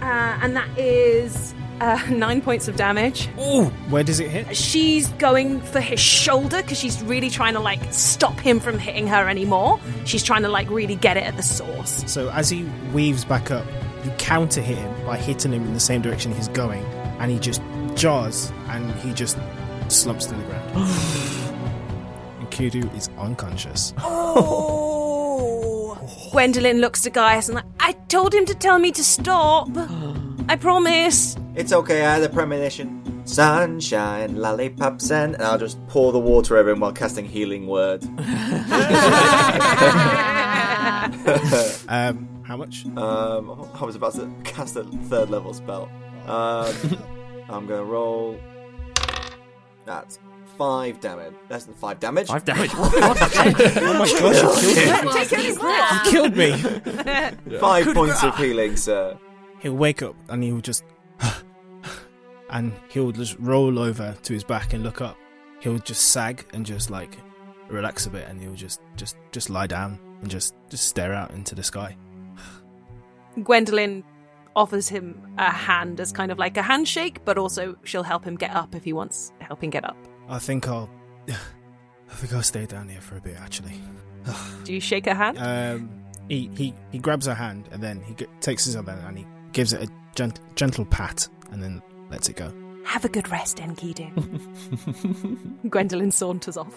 [0.00, 3.28] Uh, and that is uh, nine points of damage.
[3.38, 4.56] Oh, where does it hit?
[4.56, 9.06] She's going for his shoulder because she's really trying to like stop him from hitting
[9.06, 9.80] her anymore.
[10.04, 12.10] She's trying to like really get it at the source.
[12.10, 13.66] So as he weaves back up,
[14.04, 16.84] you counter hit him by hitting him in the same direction he's going,
[17.18, 17.62] and he just
[17.94, 19.38] jars and he just
[19.88, 20.90] slumps to the ground.
[22.54, 23.92] Enkidu is unconscious.
[25.36, 25.98] Oh.
[26.30, 29.68] Gwendolyn looks to Gaius and like, I told him to tell me to stop.
[30.48, 31.36] I promise.
[31.56, 33.22] It's okay, I had a premonition.
[33.26, 38.02] Sunshine, lollipops, and, and I'll just pour the water over him while casting healing word.
[41.88, 42.86] Um, how much?
[42.96, 45.88] Um, I was about to cast a third level spell.
[46.26, 46.74] Um,
[47.48, 48.38] I'm gonna roll.
[49.84, 50.18] That's
[50.56, 51.34] five damage.
[51.48, 52.28] That's five damage.
[52.28, 52.70] five damage.
[52.76, 56.50] Oh, oh my gosh, you killed me!
[56.50, 57.58] You killed me!
[57.58, 59.18] Five points of healing, sir.
[59.60, 60.84] He'll wake up and he'll just.
[62.50, 65.16] and he'll just roll over to his back and look up.
[65.60, 67.18] He'll just sag and just like
[67.68, 71.30] relax a bit, and he'll just just just lie down and just just stare out
[71.32, 71.96] into the sky.
[73.42, 74.04] Gwendolyn
[74.56, 78.36] offers him a hand as kind of like a handshake, but also she'll help him
[78.36, 79.96] get up if he wants helping get up.
[80.28, 80.88] I think I'll.
[81.28, 83.36] I think I'll stay down here for a bit.
[83.40, 83.74] Actually,
[84.64, 85.38] Do you shake her hand?
[85.38, 85.90] um,
[86.28, 89.26] he he he grabs her hand and then he g- takes his other and he
[89.52, 92.52] gives it a gent- gentle pat and then lets it go.
[92.84, 94.10] Have a good rest, Enkidu.
[95.70, 96.74] Gwendolyn saunters off.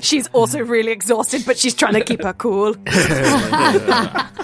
[0.00, 2.74] she's also really exhausted, but she's trying to keep her cool.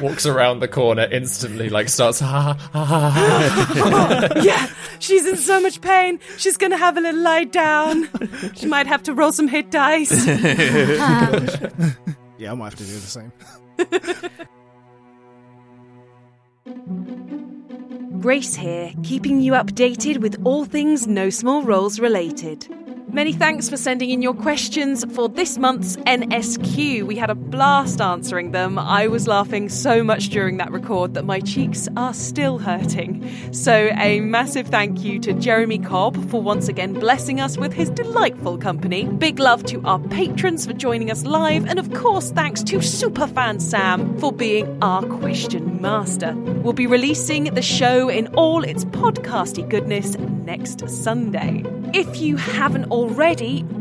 [0.01, 2.21] Walks around the corner instantly, like starts.
[2.21, 2.55] Ha, ha,
[2.85, 4.29] ha, ha.
[4.35, 4.69] Oh, yeah,
[4.99, 6.21] she's in so much pain.
[6.37, 8.09] She's going to have a little lie down.
[8.55, 10.27] She might have to roll some hit dice.
[12.39, 13.33] Yeah, I might have to do the same.
[18.21, 22.67] Grace here, keeping you updated with all things No Small Roles related.
[23.11, 27.05] Many thanks for sending in your questions for this month's NSQ.
[27.05, 28.79] We had a blast answering them.
[28.79, 33.27] I was laughing so much during that record that my cheeks are still hurting.
[33.53, 37.89] So, a massive thank you to Jeremy Cobb for once again blessing us with his
[37.89, 39.05] delightful company.
[39.05, 43.63] Big love to our patrons for joining us live, and of course, thanks to superfan
[43.63, 46.35] Sam for being our question master.
[46.37, 51.65] We'll be releasing the show in all its podcasty goodness next Sunday.
[51.95, 52.98] If you haven't already,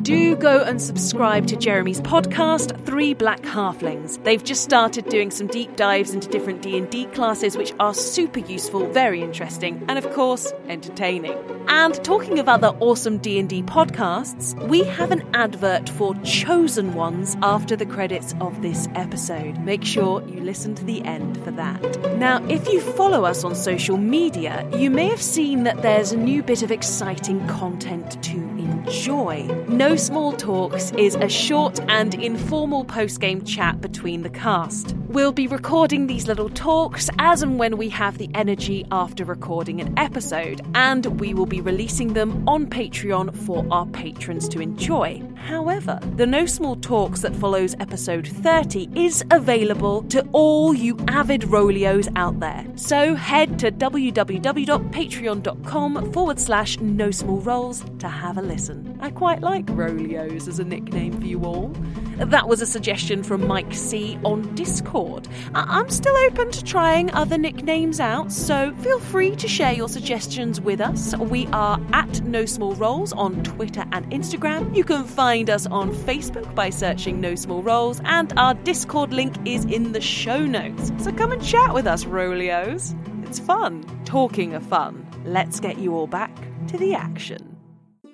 [0.07, 4.23] do go and subscribe to Jeremy's podcast, Three Black Halflings.
[4.23, 8.87] They've just started doing some deep dives into different D&D classes which are super useful,
[8.91, 11.37] very interesting, and of course, entertaining.
[11.67, 17.75] And talking of other awesome D&D podcasts, we have an advert for Chosen Ones after
[17.75, 19.57] the credits of this episode.
[19.59, 21.81] Make sure you listen to the end for that.
[22.17, 26.17] Now, if you follow us on social media, you may have seen that there's a
[26.17, 29.06] new bit of exciting content to enjoy.
[29.07, 34.97] No Small Talks is a short and informal post game chat between the cast.
[35.07, 39.79] We'll be recording these little talks as and when we have the energy after recording
[39.79, 45.23] an episode, and we will be releasing them on Patreon for our patrons to enjoy.
[45.35, 51.45] However, the No Small Talks that follows episode 30 is available to all you avid
[51.45, 52.65] Rolios out there.
[52.75, 58.96] So head to www.patreon.com forward slash no small rolls to have a listen.
[58.99, 61.71] I quite like Rolios as a nickname for you all.
[62.17, 65.27] That was a suggestion from Mike C on Discord.
[65.53, 69.87] I- I'm still open to trying other nicknames out, so feel free to share your
[69.87, 71.15] suggestions with us.
[71.17, 74.75] We are at No Small Rolls on Twitter and Instagram.
[74.75, 79.35] You can find us on Facebook by searching No Small Rolls, and our Discord link
[79.45, 80.91] is in the show notes.
[80.97, 82.95] So come and chat with us, Rolios.
[83.23, 83.83] It's fun.
[84.05, 86.31] Talking of fun, let's get you all back
[86.69, 87.56] to the action.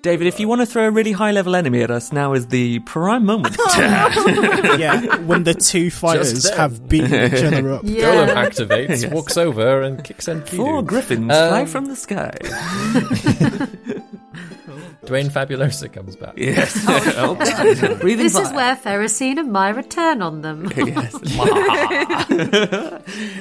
[0.03, 2.47] David, if you want to throw a really high level enemy at us, now is
[2.47, 3.55] the prime moment.
[3.77, 7.83] yeah, when the two fighters have beaten each other up.
[7.83, 9.05] Golem activates, Yes.
[9.13, 10.57] walks over, and kicks Enkidu.
[10.57, 12.33] Four griffins Um, fly from the sky.
[15.05, 16.33] Dwayne Fabulosa comes back.
[16.37, 16.83] Yes.
[16.87, 17.35] Oh,
[18.01, 20.71] breathing This is where Ferrocine and Myra turn on them.
[20.77, 21.13] yes.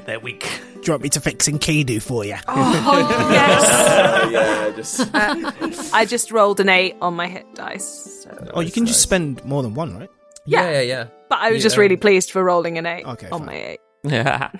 [0.04, 0.48] They're weak.
[0.74, 2.36] Do you want me to fix Enkidu for you?
[2.48, 4.32] Oh, yes!
[4.32, 8.24] yeah, just uh, I just rolled an 8 on my hit dice.
[8.24, 8.50] So.
[8.54, 10.10] Oh, you can just spend more than one, right?
[10.44, 11.06] Yeah, yeah, yeah.
[11.28, 13.46] But I was just really pleased for rolling an 8 Okay, on fine.
[13.46, 13.80] my 8.
[14.04, 14.50] Yeah.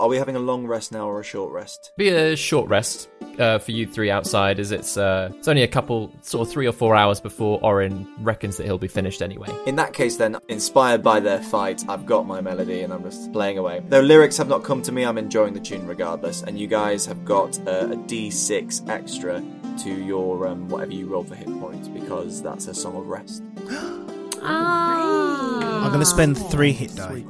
[0.00, 1.92] Are we having a long rest now or a short rest?
[1.98, 5.68] Be a short rest uh, for you three outside, as it's uh, it's only a
[5.68, 9.48] couple, sort of three or four hours before Orin reckons that he'll be finished anyway.
[9.66, 13.30] In that case, then, inspired by their fight, I've got my melody and I'm just
[13.30, 13.82] playing away.
[13.90, 16.44] Though lyrics have not come to me, I'm enjoying the tune regardless.
[16.44, 19.44] And you guys have got uh, a D6 extra
[19.80, 23.42] to your um, whatever you roll for hit points because that's a song of rest.
[24.42, 25.84] Ah.
[25.84, 27.26] I'm gonna spend three hit die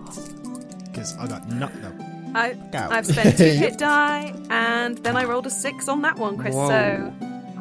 [0.85, 2.00] because I got knocked up.
[2.35, 2.89] I, Go.
[2.91, 6.55] I've spent two hit die, and then I rolled a 6 on that one, Chris.
[6.55, 6.69] Whoa.
[6.69, 7.13] So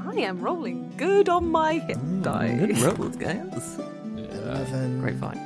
[0.10, 2.56] I am rolling good on my hit mm, die.
[2.56, 3.80] Good rolls, guys.
[4.18, 5.38] Eleven, Great fight.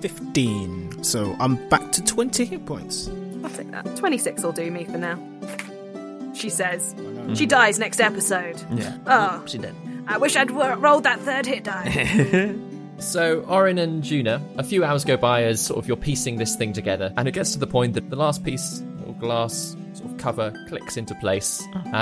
[0.00, 1.02] fifteen.
[1.02, 3.08] So I'm back to twenty hit points.
[3.42, 3.96] I'll take that.
[3.96, 5.18] 26 will do me for now.
[6.34, 6.94] She says.
[7.34, 8.60] She dies next episode.
[8.72, 8.96] Yeah.
[9.06, 9.74] Oh, She did.
[10.06, 12.54] I wish I'd wo- rolled that third hit die.
[13.00, 16.54] So Orin and Juna, a few hours go by as sort of you're piecing this
[16.54, 20.10] thing together, and it gets to the point that the last piece or glass sort
[20.10, 21.96] of cover clicks into place, uh,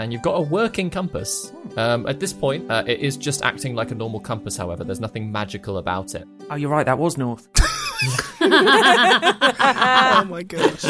[0.00, 1.52] and you've got a working compass.
[1.76, 4.56] Um, at this point, uh, it is just acting like a normal compass.
[4.56, 6.26] However, there's nothing magical about it.
[6.50, 6.84] Oh, you're right.
[6.84, 7.48] That was north.
[8.40, 10.84] oh my gosh!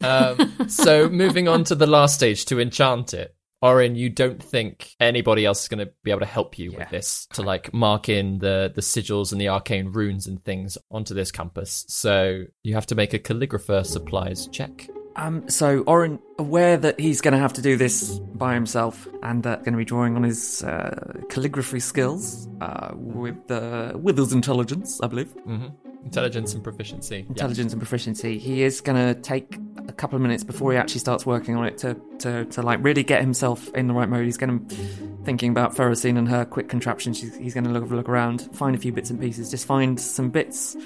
[0.00, 3.34] Um, so moving on to the last stage to enchant it.
[3.62, 6.88] Orin, you don't think anybody else is going to be able to help you with
[6.90, 11.14] this to like mark in the the sigils and the arcane runes and things onto
[11.14, 11.84] this compass.
[11.88, 14.88] So you have to make a calligrapher supplies check.
[15.16, 19.46] Um, so Orin, aware that he's going to have to do this by himself, and
[19.46, 24.32] uh, going to be drawing on his uh, calligraphy skills uh, with uh, with his
[24.32, 25.34] intelligence, I believe.
[25.46, 25.89] Mm-hmm.
[26.04, 27.26] Intelligence and proficiency.
[27.28, 28.38] Intelligence and proficiency.
[28.38, 31.66] He is going to take a couple of minutes before he actually starts working on
[31.66, 34.24] it to, to, to like really get himself in the right mode.
[34.24, 34.74] He's going to
[35.24, 37.12] thinking about Ferrocine and her quick contraption.
[37.12, 40.00] She's, he's going to look look around, find a few bits and pieces, just find
[40.00, 40.76] some bits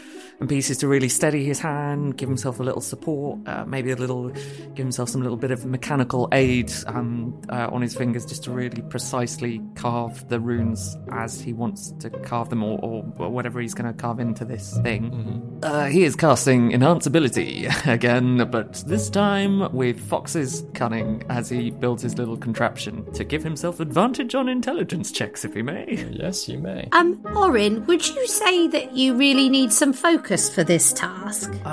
[0.41, 3.97] and pieces to really steady his hand, give himself a little support, uh, maybe a
[3.97, 8.45] little, give himself some little bit of mechanical aid um, uh, on his fingers, just
[8.45, 13.31] to really precisely carve the runes as he wants to carve them, or, or, or
[13.31, 15.59] whatever he's going to carve into this thing.
[15.63, 21.71] Uh, he is casting enhance ability again, but this time with Fox's cunning as he
[21.71, 26.07] builds his little contraption to give himself advantage on intelligence checks, if he may.
[26.11, 26.89] Yes, you may.
[26.93, 30.24] Um, Orin, would you say that you really need some focus
[30.55, 31.53] for this task?
[31.65, 31.69] Uh,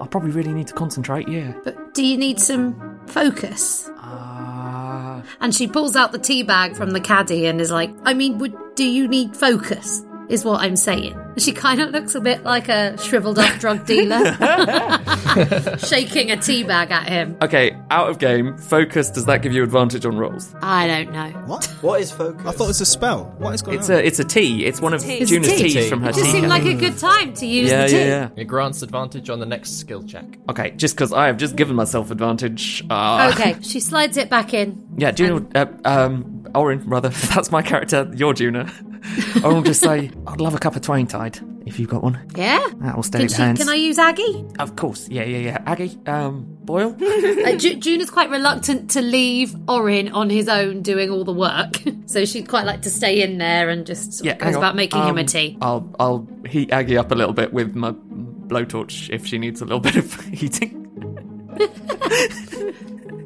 [0.00, 1.52] I probably really need to concentrate, yeah.
[1.64, 3.88] But do you need some focus?
[3.98, 8.14] Uh, And she pulls out the tea bag from the caddy and is like, I
[8.14, 10.02] mean, would do you need focus?
[10.28, 11.18] Is what I'm saying.
[11.38, 14.18] She kind of looks a bit like a shriveled up drug dealer,
[15.78, 17.36] shaking a tea bag at him.
[17.42, 18.56] okay, out of game.
[18.58, 19.10] Focus.
[19.10, 20.54] Does that give you advantage on rolls?
[20.60, 21.30] I don't know.
[21.46, 21.64] What?
[21.80, 22.46] What is focus?
[22.46, 23.34] I thought it was a spell.
[23.38, 23.96] What is going It's on?
[23.96, 24.66] a it's a tea.
[24.66, 25.18] It's one of tea.
[25.18, 25.70] It's Juna's tea.
[25.72, 26.32] teas from her It just tea.
[26.32, 26.64] seemed cabinet.
[26.66, 27.96] like a good time to use yeah, the tea.
[27.98, 28.28] yeah, yeah.
[28.36, 30.24] It grants advantage on the next skill check.
[30.50, 32.84] Okay, just because I have just given myself advantage.
[32.90, 34.84] Uh, Okay, she slides it back in.
[34.98, 38.70] Yeah, Juna, uh, um, Orin, rather, that's my character, you're Juna.
[39.44, 42.18] I'll just say, I'd love a cup of twain tide, if you've got one.
[42.36, 42.64] Yeah.
[42.80, 43.58] That will stay Can, the she, hands.
[43.58, 44.44] can I use Aggie?
[44.58, 45.62] Of course, yeah, yeah, yeah.
[45.66, 46.96] Aggie, um, Boyle?
[47.48, 51.32] Uh, Ju- June is quite reluctant to leave Orin on his own doing all the
[51.32, 55.02] work, so she'd quite like to stay in there and just yeah, goes about making
[55.02, 55.56] him a Um, tea.
[55.62, 59.64] I'll, I'll heat Aggie up a little bit with my blowtorch if she needs a
[59.64, 60.74] little bit of heating.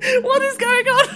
[0.22, 1.08] what is going on?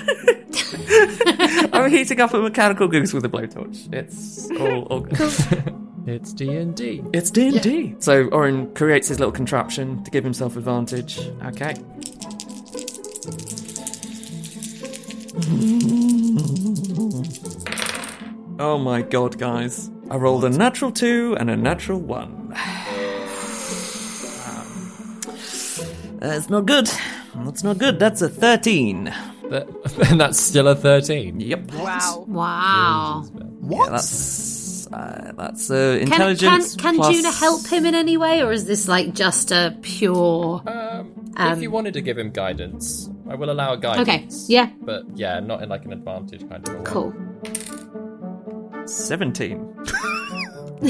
[1.73, 3.93] I'm heating up a mechanical goose with a blowtorch.
[3.93, 5.75] It's all, all good.
[6.09, 7.03] It's D and D.
[7.13, 7.97] It's D and D.
[7.99, 11.19] So Orin creates his little contraption to give himself advantage.
[11.47, 11.75] Okay.
[18.61, 19.91] Oh my god, guys!
[20.09, 22.55] I rolled a natural two and a natural one.
[24.47, 25.21] Um,
[26.21, 26.89] That's not good.
[27.45, 27.99] That's not good.
[27.99, 29.05] That's a thirteen.
[29.51, 29.69] That,
[30.11, 31.39] and that's still a 13.
[31.39, 31.73] Yep.
[31.75, 32.25] Wow.
[32.27, 33.25] Wow.
[33.63, 38.43] Yeah, that's uh, that's uh, Can, can, can plus- Juna help him in any way,
[38.43, 40.63] or is this like just a pure.
[40.67, 44.09] Um, Um, if you wanted to give him guidance, I will allow a guidance.
[44.09, 44.27] Okay.
[44.49, 46.85] Yeah, But yeah, not in like an advantage kind of a way.
[46.85, 47.13] cool.
[48.87, 49.75] Seventeen.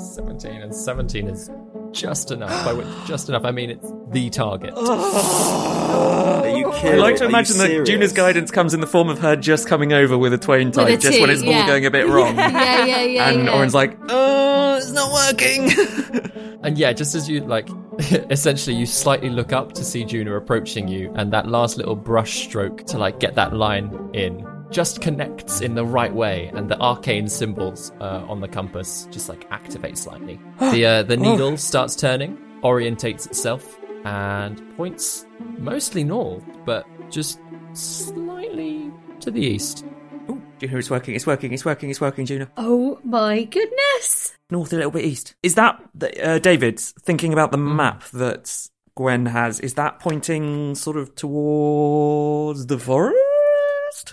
[0.00, 1.50] 17 and 17 is
[1.92, 2.64] just enough.
[2.64, 4.74] By which just enough, I mean it's the target.
[4.76, 6.94] Are you kidding?
[6.94, 7.88] I like to Are imagine that serious?
[7.88, 10.72] Juna's guidance comes in the form of her just coming over with a twain a
[10.72, 12.36] type, just when tea, it's all going a bit wrong.
[12.36, 13.30] Yeah, yeah, yeah.
[13.30, 13.54] and yeah.
[13.54, 15.70] Orin's like, oh, it's not working.
[16.62, 17.68] And yeah, just as you like,
[18.30, 22.44] essentially, you slightly look up to see Juna approaching you, and that last little brush
[22.44, 26.78] stroke to like get that line in just connects in the right way, and the
[26.80, 30.38] arcane symbols uh, on the compass just like activate slightly.
[30.60, 35.26] the uh, the needle starts turning, orientates itself, and points
[35.58, 37.40] mostly north, but just
[37.72, 38.90] slightly
[39.20, 39.84] to the east.
[40.28, 42.46] oh, Juna, it's working, it's working, it's working, it's working, Juno.
[42.56, 44.34] Oh my goodness.
[44.50, 45.34] North a little bit east.
[45.42, 47.76] Is that, the- uh, David, thinking about the Hmm.
[47.76, 53.16] map that Gwen has, is that pointing sort of towards the forest?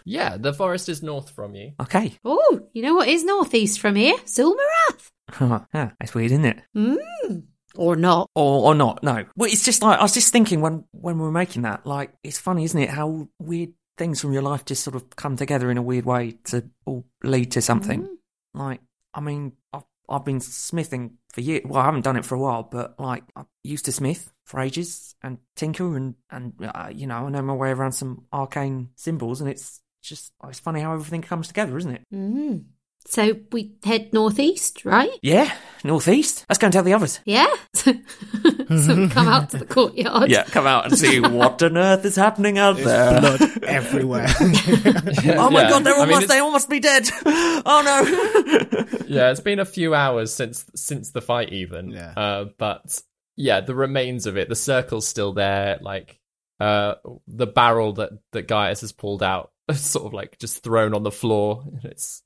[0.05, 1.73] Yeah, the forest is north from you.
[1.79, 2.17] Okay.
[2.25, 4.17] Oh, you know what is northeast from here?
[4.25, 5.09] Zulmarath.
[5.73, 6.59] yeah, that's weird, isn't it?
[6.73, 7.39] Hmm.
[7.75, 8.29] Or not.
[8.33, 9.03] or or not.
[9.03, 9.25] No.
[9.35, 11.85] Well, it's just like I was just thinking when when we were making that.
[11.85, 12.89] Like, it's funny, isn't it?
[12.89, 16.31] How weird things from your life just sort of come together in a weird way
[16.45, 18.07] to all lead to something.
[18.53, 18.81] Like,
[19.13, 19.53] I mean,
[20.09, 21.63] I've been smithing for years.
[21.65, 24.59] Well, I haven't done it for a while, but like, I used to smith for
[24.59, 28.89] ages and tinker and and uh, you know, I know my way around some arcane
[28.95, 32.01] symbols, and it's just it's funny how everything comes together, isn't it?
[32.13, 32.65] Mm.
[33.09, 35.09] So we head northeast, right?
[35.21, 35.49] Yeah,
[35.85, 36.45] northeast.
[36.49, 37.21] Let's go and tell the others.
[37.25, 37.47] Yeah.
[37.73, 40.29] so we come out to the courtyard.
[40.29, 43.21] Yeah, come out and see what on earth is happening out there.
[43.21, 44.27] Blood everywhere.
[44.29, 45.69] Oh my Yeah.
[45.69, 47.07] god, they're I mean, almost they all must be dead.
[47.25, 48.97] Oh no.
[49.07, 51.91] yeah, it's been a few hours since since the fight, even.
[51.91, 52.11] Yeah.
[52.15, 53.01] Uh, but
[53.37, 55.77] yeah, the remains of it, the circle's still there.
[55.81, 56.19] Like
[56.59, 56.95] uh,
[57.27, 61.11] the barrel that that Gaius has pulled out, sort of like just thrown on the
[61.11, 61.63] floor.
[61.83, 62.21] It's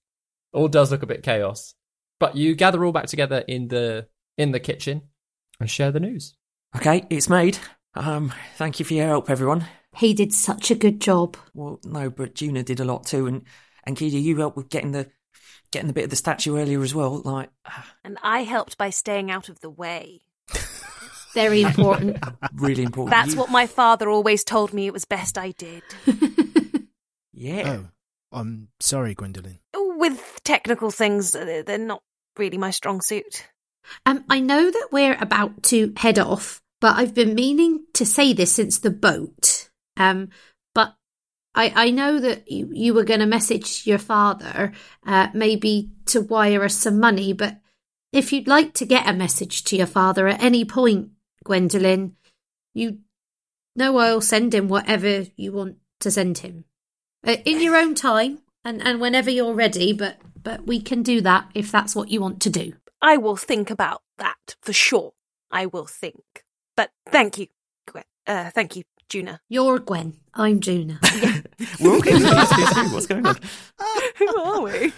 [0.54, 1.74] all does look a bit chaos.
[2.20, 5.04] But you gather all back together in the in the kitchen
[5.60, 6.36] and share the news.
[6.76, 7.58] Okay, it's made.
[7.96, 9.66] Um, thank you for your help, everyone.
[9.98, 11.36] He did such a good job.
[11.54, 13.44] Well, no, but Juna did a lot too, and
[13.86, 15.10] and Kida, you helped with getting the
[15.72, 17.22] getting the bit of the statue earlier as well.
[17.24, 17.50] Like,
[18.04, 20.22] And I helped by staying out of the way.
[21.34, 22.18] Very important.
[22.56, 23.12] really important.
[23.12, 25.84] That's You- what my father always told me it was best I did.
[27.34, 27.80] Yeah.
[27.80, 27.88] Oh,
[28.32, 29.60] I'm sorry, Gwendolyn.
[29.76, 32.02] With technical things, uh, they're not
[32.38, 33.48] really my strong suit.
[34.06, 38.34] Um, I know that we're about to head off, but I've been meaning to say
[38.34, 39.70] this since the boat.
[39.98, 40.30] Um,
[40.74, 40.96] but
[41.54, 44.72] I, I know that you, you were going to message your father,
[45.06, 47.34] uh, maybe to wire us some money.
[47.34, 47.60] But
[48.14, 51.10] if you'd like to get a message to your father at any point,
[51.44, 52.16] Gwendolyn,
[52.74, 53.00] you
[53.76, 56.66] know I'll send him whatever you want to send him
[57.24, 59.94] in your own time and, and whenever you're ready.
[59.94, 62.74] But but we can do that if that's what you want to do.
[63.02, 65.14] I will think about that for sure.
[65.52, 66.46] I will think.
[66.76, 67.48] But thank you,
[67.88, 68.04] Gwen.
[68.26, 69.42] Uh, thank you, Juna.
[69.50, 70.18] You're Gwen.
[70.34, 71.00] I'm Juna.
[71.80, 72.94] We're all getting confused here too.
[72.94, 73.38] What's going on?
[74.18, 74.94] Who are we?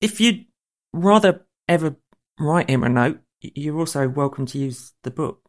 [0.00, 0.44] If you'd
[0.92, 1.96] rather ever
[2.38, 5.48] write him a note, you're also welcome to use the book.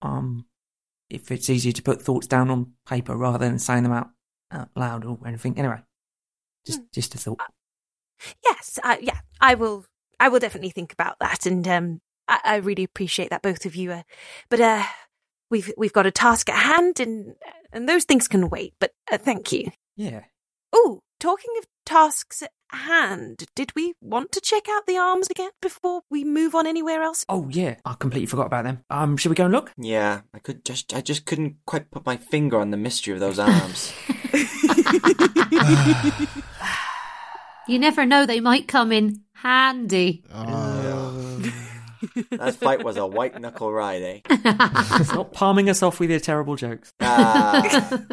[0.00, 0.46] Um,
[1.08, 4.10] if it's easier to put thoughts down on paper rather than saying them out,
[4.52, 5.58] out loud or anything.
[5.58, 5.82] Anyway,
[6.66, 7.40] just just a thought.
[8.44, 9.84] Yes, uh, yeah, I will.
[10.20, 13.74] I will definitely think about that, and um, I, I really appreciate that both of
[13.74, 13.92] you.
[13.92, 14.02] Uh,
[14.48, 14.84] but uh,
[15.50, 17.34] we've we've got a task at hand, and
[17.72, 18.74] and those things can wait.
[18.78, 19.70] But uh, thank you.
[19.96, 20.22] Yeah.
[20.72, 22.42] Oh, talking of tasks
[22.72, 27.02] hand, did we want to check out the arms again before we move on anywhere
[27.02, 27.24] else?
[27.28, 28.84] Oh yeah, I completely forgot about them.
[28.90, 29.72] Um, should we go and look?
[29.76, 33.20] Yeah, I could just I just couldn't quite put my finger on the mystery of
[33.20, 33.92] those arms.
[37.68, 40.24] you never know, they might come in handy.
[42.30, 45.02] That fight was a white knuckle ride, eh?
[45.04, 46.92] Stop palming us off with your terrible jokes.
[47.00, 47.62] Ah,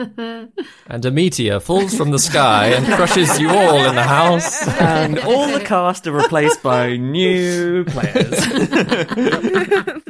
[0.88, 4.68] And a meteor falls from the sky and crushes you all in the house.
[4.80, 8.40] and all the cast are replaced by new players.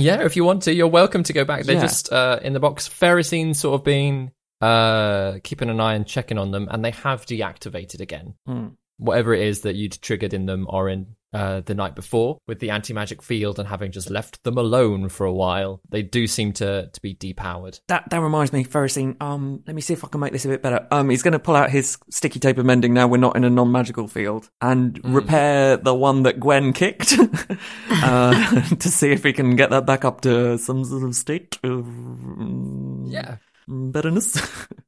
[0.00, 1.64] Yeah, if you want to, you're welcome to go back.
[1.64, 1.80] They're Yeah.
[1.82, 2.86] just uh, in the box.
[2.86, 4.30] Ferrocine's sort of been
[4.60, 8.34] uh, keeping an eye and checking on them, and they have deactivated again.
[8.46, 8.66] Hmm.
[8.98, 12.58] Whatever it is that you'd triggered in them or in uh, the night before with
[12.58, 16.26] the anti magic field and having just left them alone for a while, they do
[16.26, 17.80] seem to, to be depowered.
[17.88, 19.20] That that reminds me, Ferrocine.
[19.20, 20.86] Um, let me see if I can make this a bit better.
[20.90, 22.94] Um, he's going to pull out his sticky tape of mending.
[22.94, 27.14] Now we're not in a non-magical field, and repair the one that Gwen kicked,
[27.90, 31.58] uh, to see if he can get that back up to some sort of state
[31.62, 33.36] of mm, Yeah.
[33.66, 34.40] betterness.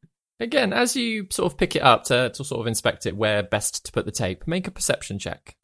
[0.40, 3.42] Again, as you sort of pick it up to, to sort of inspect it where
[3.42, 5.54] best to put the tape, make a perception check.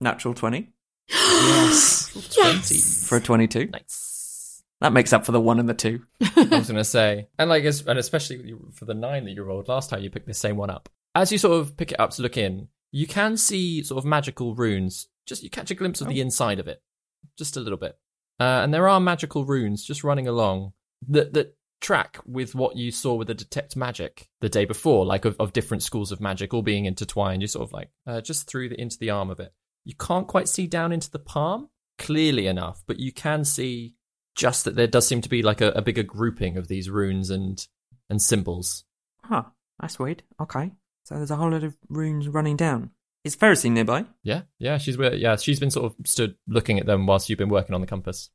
[0.00, 0.72] Natural twenty
[1.08, 3.06] yes.
[3.06, 3.66] for a twenty-two.
[3.66, 4.62] Nice.
[4.80, 6.02] That makes up for the one and the two.
[6.22, 9.68] I was going to say, and like, and especially for the nine that you rolled
[9.68, 10.88] last time, you picked the same one up.
[11.14, 14.06] As you sort of pick it up to look in, you can see sort of
[14.06, 15.08] magical runes.
[15.26, 16.82] Just you catch a glimpse of the inside of it,
[17.36, 17.98] just a little bit,
[18.40, 20.72] uh, and there are magical runes just running along
[21.08, 25.24] that that track with what you saw with the detect magic the day before, like
[25.24, 27.42] of, of different schools of magic all being intertwined.
[27.42, 29.52] You sort of like uh, just through the into the arm of it.
[29.84, 31.68] You can't quite see down into the palm
[31.98, 33.94] clearly enough, but you can see
[34.34, 37.30] just that there does seem to be like a, a bigger grouping of these runes
[37.30, 37.66] and
[38.08, 38.84] and symbols.
[39.24, 39.44] Huh.
[39.80, 40.22] That's weird.
[40.40, 40.72] Okay.
[41.04, 42.90] So there's a whole lot of runes running down.
[43.24, 44.06] Is Ferrocine nearby?
[44.22, 47.50] Yeah, yeah, she's yeah, she's been sort of stood looking at them whilst you've been
[47.50, 48.30] working on the compass.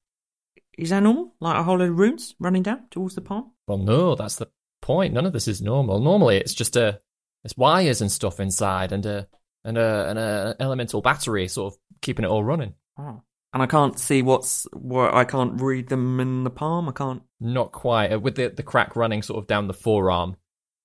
[0.78, 1.34] Is that normal?
[1.40, 3.52] Like a whole lot of runes running down towards the palm?
[3.68, 4.50] Well, no, that's the
[4.82, 5.14] point.
[5.14, 6.00] None of this is normal.
[6.00, 7.02] Normally, it's just a
[7.44, 9.28] it's wires and stuff inside, and a
[9.66, 12.74] and a and a elemental battery sort of keeping it all running.
[12.98, 13.22] Oh.
[13.54, 15.14] And I can't see what's what.
[15.14, 16.88] I can't read them in the palm.
[16.90, 17.24] I can't.
[17.40, 20.36] Not quite uh, with the the crack running sort of down the forearm.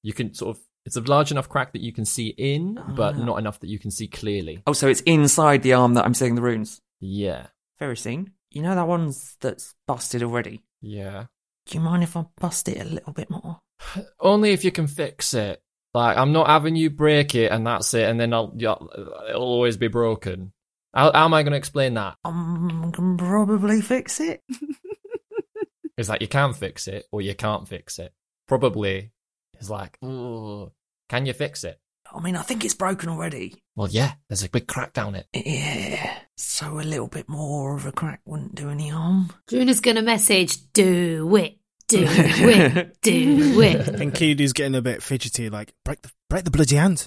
[0.03, 3.15] You can sort of it's a large enough crack that you can see in, but
[3.17, 3.19] Ah.
[3.25, 4.63] not enough that you can see clearly.
[4.67, 6.81] Oh, so it's inside the arm that I'm seeing the runes.
[7.01, 7.47] Yeah,
[7.81, 10.63] Ferrocine, you know that one's that's busted already.
[10.81, 11.27] yeah.
[11.67, 13.59] Do you mind if I bust it a little bit more?
[14.21, 15.61] Only if you can fix it.
[15.93, 18.77] Like I'm not having you break it and that's it, and then I'll yeah,
[19.29, 20.53] it'll always be broken.
[20.95, 22.17] How, how am I going to explain that?
[22.25, 24.43] Um, I can probably fix it.
[25.97, 28.13] Is that you can fix it or you can't fix it?
[28.49, 29.13] Probably
[29.61, 30.73] is like, "Ooh,
[31.09, 31.79] can you fix it?
[32.13, 33.63] I mean, I think it's broken already.
[33.77, 34.15] Well, yeah.
[34.29, 35.27] There's a big crack down it.
[35.33, 36.19] Yeah.
[36.37, 39.31] So a little bit more of a crack wouldn't do any harm.
[39.49, 41.59] Juna's going to message, do it.
[41.91, 43.01] Do it.
[43.03, 43.89] Do it.
[44.01, 47.07] And Kidu's getting a bit fidgety, like break the break the bloody hand,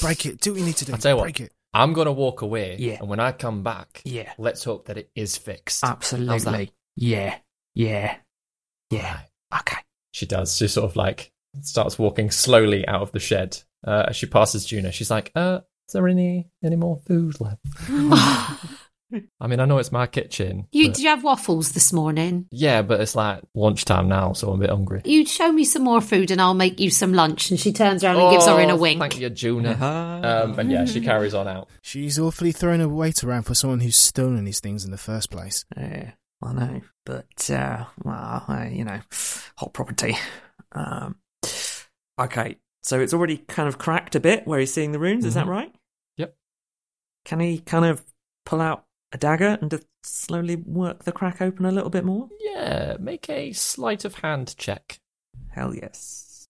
[0.00, 0.40] break it.
[0.40, 0.92] Do what you need to do.
[0.92, 1.22] I'll tell you what.
[1.24, 1.52] break it.
[1.74, 2.76] I'm gonna walk away.
[2.78, 2.98] Yeah.
[3.00, 4.32] And when I come back, Yeah.
[4.38, 5.84] let's hope that it is fixed.
[5.84, 6.72] Absolutely.
[6.96, 7.36] Yeah.
[7.74, 8.16] Yeah.
[8.90, 9.20] Yeah.
[9.56, 9.78] Okay.
[10.12, 10.56] She does.
[10.56, 11.30] She sort of like
[11.62, 13.58] starts walking slowly out of the shed.
[13.86, 17.60] Uh, as she passes Juno, she's like, "Uh, is there any any more food left?"
[19.40, 20.66] I mean, I know it's my kitchen.
[20.72, 22.46] You but- did you have waffles this morning?
[22.50, 25.02] yeah, but it's like lunchtime now, so I'm a bit hungry.
[25.04, 27.50] You show me some more food and I'll make you some lunch.
[27.50, 29.00] And she turns around and gives her in a Oh, wink.
[29.00, 29.72] Thank you, Juno.
[29.72, 31.68] Um, and yeah, she carries on out.
[31.82, 35.30] She's awfully throwing her weight around for someone who's stolen these things in the first
[35.30, 35.64] place.
[35.76, 36.12] Yeah,
[36.42, 36.80] I know.
[37.06, 39.00] But, uh, well, uh, you know,
[39.56, 40.16] hot property.
[40.72, 41.16] Um,
[42.20, 42.56] okay.
[42.82, 45.46] So it's already kind of cracked a bit where he's seeing the runes, is that
[45.46, 45.50] Mhm.
[45.50, 45.74] right?
[46.16, 46.34] Yep.
[47.24, 48.02] Can he kind of
[48.46, 52.28] pull out a dagger and just slowly work the crack open a little bit more?
[52.40, 55.00] Yeah, make a sleight of hand check.
[55.50, 56.46] Hell yes.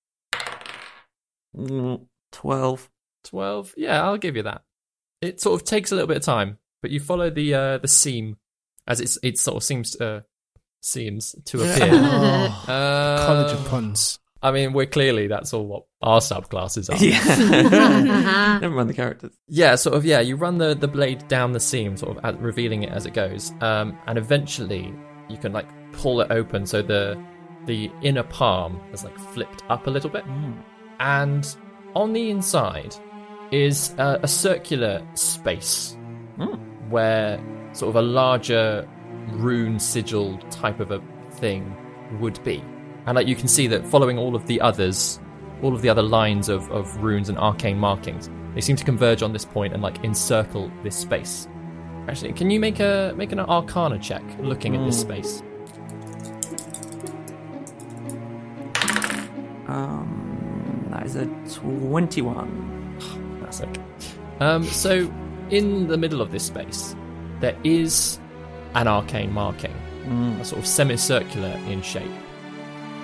[1.56, 2.90] Mm, 12.
[3.24, 4.62] 12 yeah i'll give you that
[5.20, 7.86] it sort of takes a little bit of time but you follow the uh the
[7.86, 8.38] seam
[8.86, 10.22] as it's it sort of seems uh
[10.80, 14.18] seems to appear Oh, Um, College of puns.
[14.42, 16.96] I mean we're clearly that's all what our subclasses are.
[17.04, 18.58] Yeah.
[18.60, 19.32] Never mind the characters.
[19.48, 22.40] yeah sort of yeah you run the the blade down the seam sort of at,
[22.40, 23.52] revealing it as it goes.
[23.60, 24.94] Um and eventually
[25.28, 27.22] you can like pull it open so the
[27.66, 30.24] the inner palm is like flipped up a little bit.
[30.98, 31.46] And
[31.94, 32.94] on the inside
[33.52, 35.96] is uh, a circular space
[36.88, 37.38] where
[37.72, 38.88] sort of a larger
[39.32, 41.02] rune sigil type of a
[41.32, 41.76] thing
[42.20, 42.64] would be
[43.10, 45.18] and like you can see that following all of the others
[45.62, 49.20] all of the other lines of, of runes and arcane markings they seem to converge
[49.20, 51.48] on this point and like encircle this space
[52.08, 55.42] actually can you make a make an arcana check looking at this space
[59.66, 63.38] Um, that is a 21.
[63.40, 63.68] Classic.
[64.40, 65.12] Um, so,
[65.50, 66.96] in the middle of this space,
[67.38, 68.18] there is
[68.74, 69.74] an arcane marking,
[70.40, 72.10] a sort of semicircular in shape.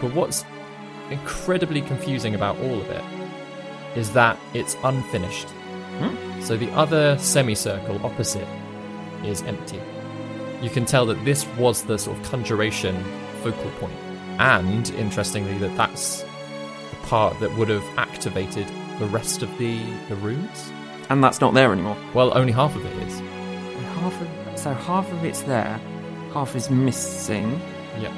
[0.01, 0.45] But what's
[1.11, 3.05] incredibly confusing about all of it
[3.97, 5.49] is that it's unfinished.
[5.99, 6.43] Hmm?
[6.43, 8.47] So, the other semicircle opposite
[9.25, 9.81] is empty.
[10.61, 13.03] You can tell that this was the sort of conjuration
[13.43, 13.97] focal point.
[14.39, 18.67] And, interestingly, that that's the part that would have activated
[18.99, 20.73] the rest of the, the runes.
[21.09, 21.97] And that's not there anymore.
[22.15, 23.21] Well, only half of it is.
[24.01, 25.81] Half of, so half of it's there,
[26.33, 27.61] half is missing.
[27.99, 28.13] Yep.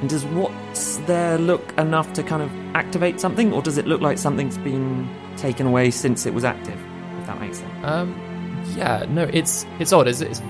[0.00, 4.00] And does what's there look enough to kind of activate something, or does it look
[4.00, 6.78] like something's been taken away since it was active?
[7.20, 7.84] If that makes sense.
[7.84, 8.14] Um,
[8.76, 10.06] yeah, no, it's it's odd.
[10.06, 10.40] Is it's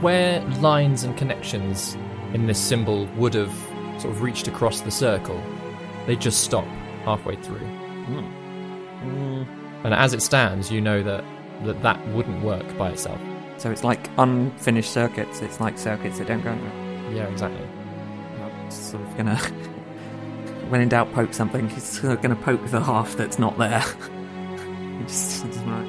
[0.00, 1.96] where lines and connections
[2.32, 3.52] in this symbol would have
[3.98, 5.42] sort of reached across the circle,
[6.06, 6.66] they just stop
[7.04, 7.66] halfway through.
[9.84, 11.24] And as it stands, you know that
[11.64, 13.20] that, that wouldn't work by itself.
[13.56, 15.40] So it's like unfinished circuits.
[15.40, 17.14] It's like circuits that don't go anywhere.
[17.14, 17.65] Yeah, exactly.
[18.70, 19.36] Sort of gonna,
[20.68, 21.68] when in doubt, poke something.
[21.68, 23.84] He's sort of gonna poke the half that's not there.
[25.06, 25.86] Just, like,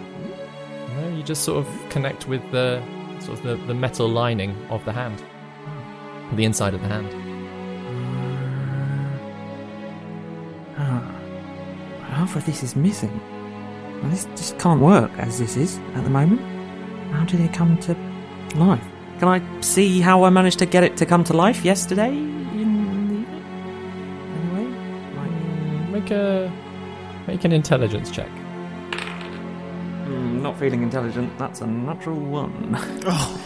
[0.95, 2.84] No, you just sort of connect with the
[3.20, 5.24] sort of the, the metal lining of the hand,
[6.34, 7.08] the inside of the hand.
[10.78, 11.16] Ah,
[12.10, 13.20] half of this is missing.
[14.02, 16.41] Well, this just can't work as this is at the moment.
[17.12, 17.95] How did it come to
[18.56, 18.86] life?
[19.20, 22.12] Can I see how I managed to get it to come to life yesterday?
[26.07, 26.51] Make a
[27.27, 28.29] make an intelligence check.
[28.91, 31.38] mm, not feeling intelligent.
[31.38, 32.75] That's a natural one.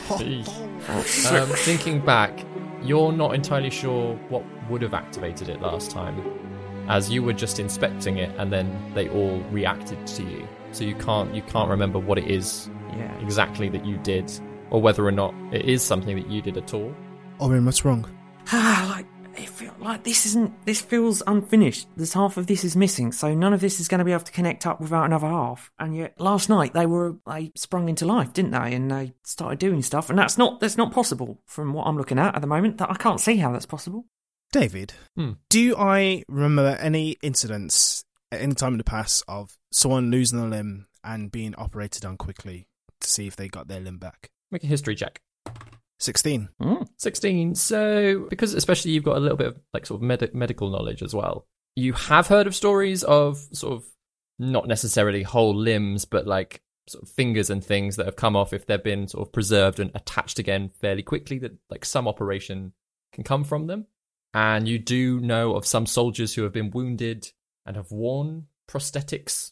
[0.09, 2.45] um, thinking back,
[2.83, 6.21] you're not entirely sure what would have activated it last time,
[6.87, 10.47] as you were just inspecting it, and then they all reacted to you.
[10.71, 13.11] So you can't you can't remember what it is Yeah.
[13.21, 14.31] exactly that you did,
[14.69, 16.93] or whether or not it is something that you did at all.
[17.39, 18.05] Orin, what's wrong?
[18.51, 19.07] Ah, like
[19.37, 20.65] it feels like this isn't.
[20.65, 21.87] This feels unfinished.
[21.95, 24.23] There's half of this is missing, so none of this is going to be able
[24.23, 25.71] to connect up without another half.
[25.79, 28.73] And yet, last night they were they sprung into life, didn't they?
[28.73, 32.19] And they started doing stuff, and that's not that's not possible from what I'm looking
[32.19, 32.77] at at the moment.
[32.77, 34.05] That I can't see how that's possible.
[34.51, 35.31] David, Hmm.
[35.49, 38.03] do I remember any incidents
[38.33, 42.17] at any time in the past of someone losing a limb and being operated on
[42.17, 42.67] quickly
[42.99, 44.29] to see if they got their limb back?
[44.51, 45.21] Make a history check.
[46.01, 46.49] 16.
[46.61, 46.87] Mm.
[46.97, 47.55] 16.
[47.55, 51.03] So, because especially you've got a little bit of like sort of med- medical knowledge
[51.03, 53.85] as well, you have heard of stories of sort of
[54.39, 58.51] not necessarily whole limbs, but like sort of fingers and things that have come off
[58.51, 62.73] if they've been sort of preserved and attached again fairly quickly, that like some operation
[63.13, 63.85] can come from them.
[64.33, 67.31] And you do know of some soldiers who have been wounded
[67.65, 69.51] and have worn prosthetics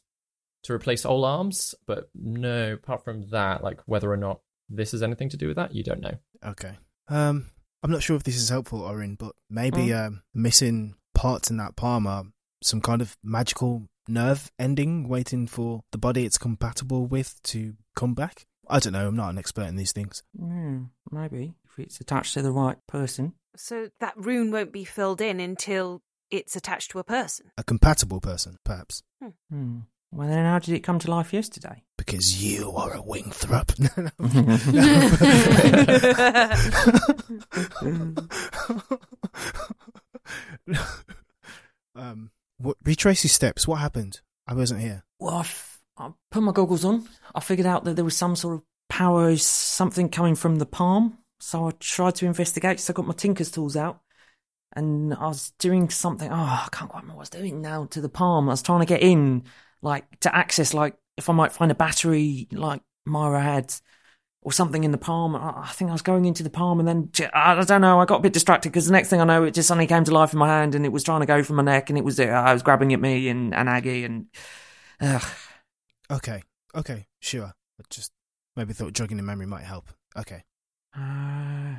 [0.63, 5.03] to replace old arms, but no, apart from that, like whether or not this has
[5.03, 6.17] anything to do with that, you don't know.
[6.45, 6.77] Okay.
[7.07, 7.47] Um,
[7.83, 11.75] I'm not sure if this is helpful, Orin, but maybe um, missing parts in that
[11.75, 12.25] palm are
[12.61, 18.13] some kind of magical nerve ending waiting for the body it's compatible with to come
[18.13, 18.45] back.
[18.67, 19.07] I don't know.
[19.07, 20.23] I'm not an expert in these things.
[20.37, 23.33] Hmm, maybe if it's attached to the right person.
[23.55, 27.51] So that rune won't be filled in until it's attached to a person.
[27.57, 29.01] A compatible person, perhaps.
[29.49, 29.79] Hmm.
[30.11, 31.83] Well, then how did it come to life yesterday?
[31.97, 33.75] Because you are a wingthrup.
[33.79, 34.09] No,
[40.75, 40.79] no.
[41.95, 43.67] um, what, retrace your steps.
[43.67, 44.21] What happened?
[44.47, 45.03] I wasn't here.
[45.19, 47.07] Well, I, f- I put my goggles on.
[47.35, 51.19] I figured out that there was some sort of power, something coming from the palm.
[51.39, 52.79] So I tried to investigate.
[52.79, 54.01] So I got my tinker's tools out.
[54.75, 56.31] And I was doing something.
[56.31, 58.49] Oh, I can't quite remember what I was doing now to the palm.
[58.49, 59.43] I was trying to get in,
[59.81, 63.73] like, to access, like, if I might find a battery, like Myra had,
[64.41, 65.35] or something in the palm.
[65.35, 68.19] I, think I was going into the palm and then, I don't know, I got
[68.19, 70.33] a bit distracted because the next thing I know, it just suddenly came to life
[70.33, 72.19] in my hand and it was trying to go from my neck and it was,
[72.19, 74.27] uh, I was grabbing at me and, and Aggie and,
[75.01, 75.23] ugh.
[76.09, 76.43] Okay.
[76.73, 77.07] Okay.
[77.19, 77.53] Sure.
[77.79, 78.11] I just
[78.55, 79.89] maybe thought jogging the memory might help.
[80.17, 80.43] Okay.
[80.97, 81.75] Uh,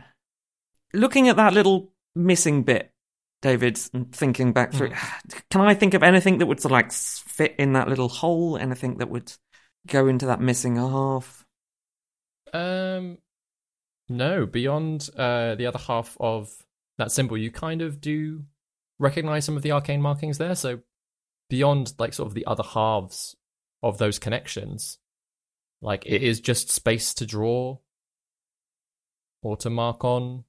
[0.93, 2.93] looking at that little missing bit,
[3.43, 4.91] David, and thinking back through,
[5.51, 8.57] can I think of anything that would sort of like fit in that little hole?
[8.57, 9.33] Anything that would
[9.87, 11.45] go into that missing half?
[12.53, 13.19] Um,
[14.09, 16.51] no, beyond uh, the other half of
[16.99, 18.45] that symbol, you kind of do
[18.99, 20.55] recognize some of the arcane markings there.
[20.55, 20.81] So
[21.49, 23.37] beyond like sort of the other halves
[23.83, 24.99] of those connections,
[25.81, 27.79] like it is just space to draw
[29.43, 30.45] or to mark on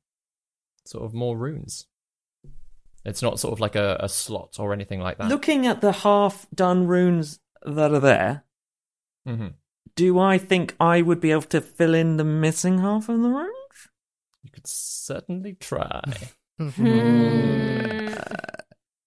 [0.85, 1.87] sort of more runes.
[3.03, 5.27] It's not sort of like a, a slot or anything like that.
[5.29, 8.43] Looking at the half done runes that are there,
[9.25, 9.47] hmm
[9.95, 13.29] do I think I would be able to fill in the missing half of the
[13.29, 13.89] runes?
[14.43, 16.01] You could certainly try.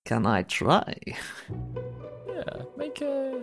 [0.05, 0.95] Can I try?
[2.29, 3.43] yeah, make a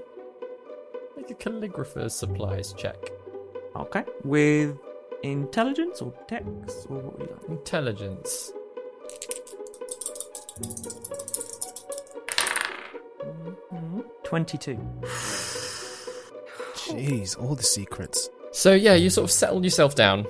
[1.18, 2.98] make a calligrapher's supplies check.
[3.76, 4.04] Okay.
[4.24, 4.78] With
[5.24, 7.50] intelligence or dex or what would you like?
[7.50, 8.52] Intelligence.
[13.72, 14.04] Mhm.
[14.24, 14.78] 22.
[16.76, 18.30] Jeez, all the secrets.
[18.52, 20.26] So yeah, you sort of settle yourself down,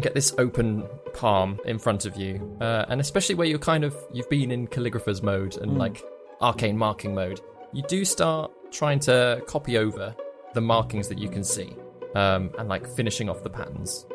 [0.00, 0.84] get this open
[1.14, 4.66] palm in front of you, uh, and especially where you're kind of you've been in
[4.66, 5.78] calligrapher's mode and Mm.
[5.78, 6.02] like
[6.40, 7.40] arcane marking mode,
[7.72, 10.14] you do start trying to copy over
[10.54, 11.74] the markings that you can see,
[12.14, 14.06] um, and like finishing off the patterns.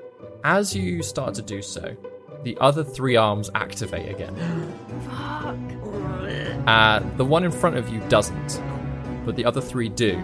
[0.44, 1.96] As you start to do so,
[2.44, 4.36] the other three arms activate again.
[6.68, 8.62] Uh, the one in front of you doesn't,
[9.26, 10.22] but the other three do.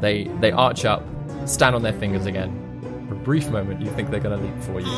[0.00, 1.02] They they arch up,
[1.46, 2.62] stand on their fingers again.
[3.08, 4.96] For a brief moment, you think they're going to leap for you,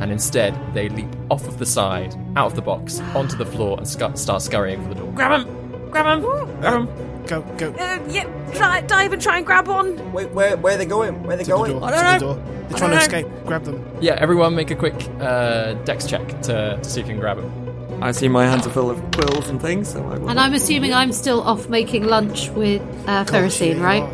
[0.00, 3.78] and instead they leap off of the side, out of the box, onto the floor,
[3.78, 5.12] and sc- start scurrying for the door.
[5.12, 5.90] Grab him!
[5.90, 6.60] Grab him!
[6.60, 6.88] Grab him!
[7.26, 7.70] Go, go.
[7.72, 8.24] Uh, yeah,
[8.54, 10.12] try, dive and try and grab one.
[10.12, 11.22] Wait, where where are they going?
[11.24, 11.72] Where are they To the going?
[11.72, 11.84] door.
[11.84, 12.34] I don't the know.
[12.34, 12.44] door.
[12.68, 13.26] They're I trying to escape.
[13.46, 13.84] Grab them.
[14.00, 17.38] Yeah, everyone make a quick uh, dex check to, to see if you can grab
[17.38, 17.50] him.
[18.02, 20.28] I see my hands are full of quills and things, so I will.
[20.28, 24.04] And I'm assuming I'm still off making lunch with uh, Ferrocine, right?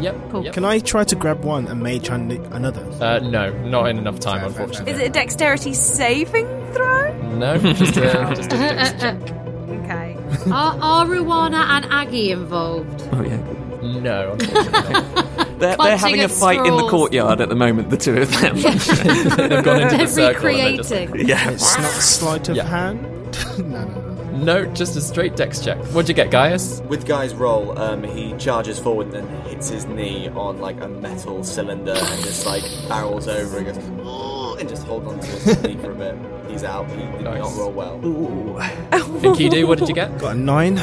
[0.00, 0.16] Yep.
[0.30, 0.52] Cool.
[0.52, 2.84] Can I try to grab one and mage hand it- another?
[3.00, 4.92] Uh, no, not in enough time, Fair, fair, unfortunately.
[4.92, 7.12] Is it a dexterity saving throw?
[7.38, 8.02] No, just a,
[8.36, 9.20] just a dex check.
[9.68, 10.16] Okay.
[10.50, 13.08] Are, are Ruana and Aggie involved?
[13.12, 13.36] Oh, yeah.
[13.82, 15.26] No, unfortunately not.
[15.58, 18.30] They're, they're having a at fight in the courtyard at the moment, the two of
[18.40, 18.54] them.
[19.48, 21.28] They've gone into They're the circle and they're just like- recreating.
[21.28, 21.50] yeah.
[21.50, 22.64] It's not sleight of Yeah.
[22.64, 23.02] hand.
[23.58, 24.10] no, no, no.
[24.34, 25.78] No, just a straight dex check.
[25.86, 26.80] What'd you get, Gaius?
[26.88, 31.42] With Guy's roll, um, he charges forward and hits his knee on like a metal
[31.44, 35.62] cylinder and just like barrels over and goes "Oh," and just holds on to his
[35.62, 36.16] knee for a bit.
[36.50, 36.90] He's out.
[36.90, 37.38] He did Nice.
[37.38, 38.58] not roll well.
[38.92, 40.18] And Kidu, what did you get?
[40.18, 40.74] Got a nine.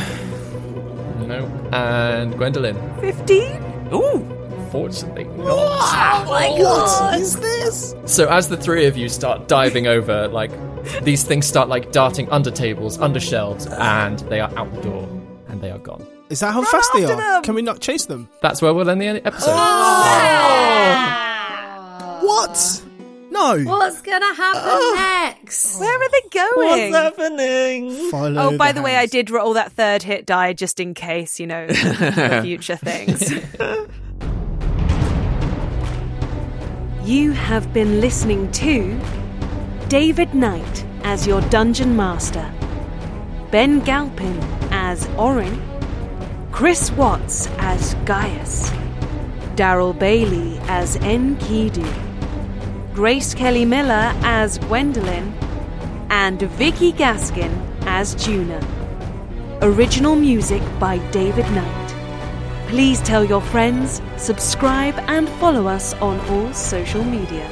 [1.28, 1.46] No.
[1.72, 2.78] And Gwendolyn?
[3.02, 3.90] 15?
[3.94, 4.41] Ooh.
[4.72, 5.46] Fortunately not.
[5.48, 7.20] Oh my god!
[7.20, 7.96] is this?
[8.06, 10.52] So as the three of you start diving over, like
[11.04, 15.08] these things start like darting under tables, under shelves, and they are out the door
[15.50, 16.06] and they are gone.
[16.30, 17.18] Is that how fast they are?
[17.18, 17.44] them.
[17.44, 18.30] Can we not chase them?
[18.42, 19.52] That's where we'll end the episode.
[19.52, 20.02] Oh.
[22.24, 22.84] What?
[23.32, 23.60] No.
[23.64, 25.80] What's gonna happen next?
[25.80, 26.92] Where are they going?
[26.92, 27.92] What's happening?
[27.92, 29.12] Oh, Follow Oh, by the way, I hands.
[29.12, 33.34] did roll that third hit die just in case, you know, for future things.
[37.12, 38.98] you have been listening to
[39.90, 42.50] David Knight as your dungeon master,
[43.52, 44.40] Ben Galpin
[44.72, 45.62] as Orin,
[46.54, 48.70] Chris Watts as Gaius,
[49.56, 51.86] Daryl Bailey as Enkidu,
[52.94, 55.34] Grace Kelly Miller as Gwendolyn,
[56.10, 57.52] and Vicky Gaskin
[57.88, 58.66] as Juna.
[59.62, 61.81] Original music by David Knight.
[62.72, 67.46] Please tell your friends, subscribe, and follow us on all social media.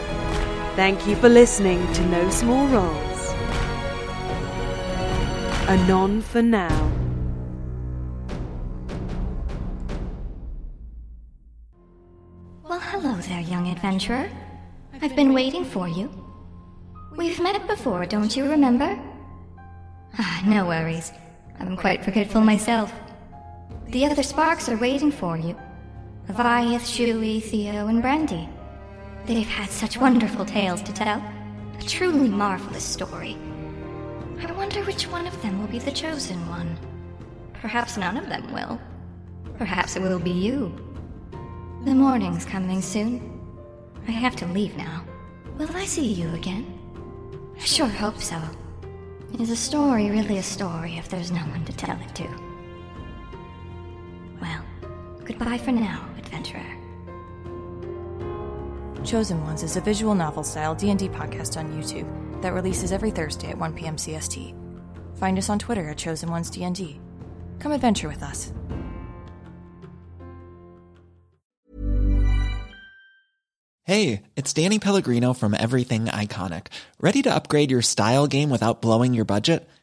[0.78, 3.34] Thank you for listening to No Small Roles.
[5.68, 6.92] Anon for now.
[12.64, 14.30] Well, hello there, young adventurer.
[15.02, 16.10] I've been waiting for you.
[17.18, 18.98] We've met before, don't you remember?
[20.18, 21.12] Ah, no worries.
[21.60, 22.94] I'm quite forgetful myself.
[23.90, 25.58] The other sparks are waiting for you.
[26.28, 28.48] Aviath, Shui, Theo, and Brandy.
[29.26, 31.18] They've had such wonderful tales to tell.
[31.80, 33.36] A truly marvelous story.
[34.40, 36.78] I wonder which one of them will be the chosen one.
[37.54, 38.80] Perhaps none of them will.
[39.58, 40.72] Perhaps it will be you.
[41.84, 43.42] The morning's coming soon.
[44.08, 45.04] I have to leave now.
[45.58, 46.78] Will I see you again?
[47.60, 48.40] I sure hope so.
[49.40, 52.49] Is a story really a story if there's no one to tell it to?
[55.30, 56.66] Well, goodbye for now, adventurer.
[59.04, 63.50] Chosen Ones is a visual novel style D&D podcast on YouTube that releases every Thursday
[63.50, 63.96] at 1 p.m.
[63.96, 64.56] CST.
[65.18, 67.00] Find us on Twitter at Chosen Ones D&D.
[67.60, 68.52] Come adventure with us.
[73.84, 76.68] Hey, it's Danny Pellegrino from Everything Iconic.
[77.00, 79.68] Ready to upgrade your style game without blowing your budget?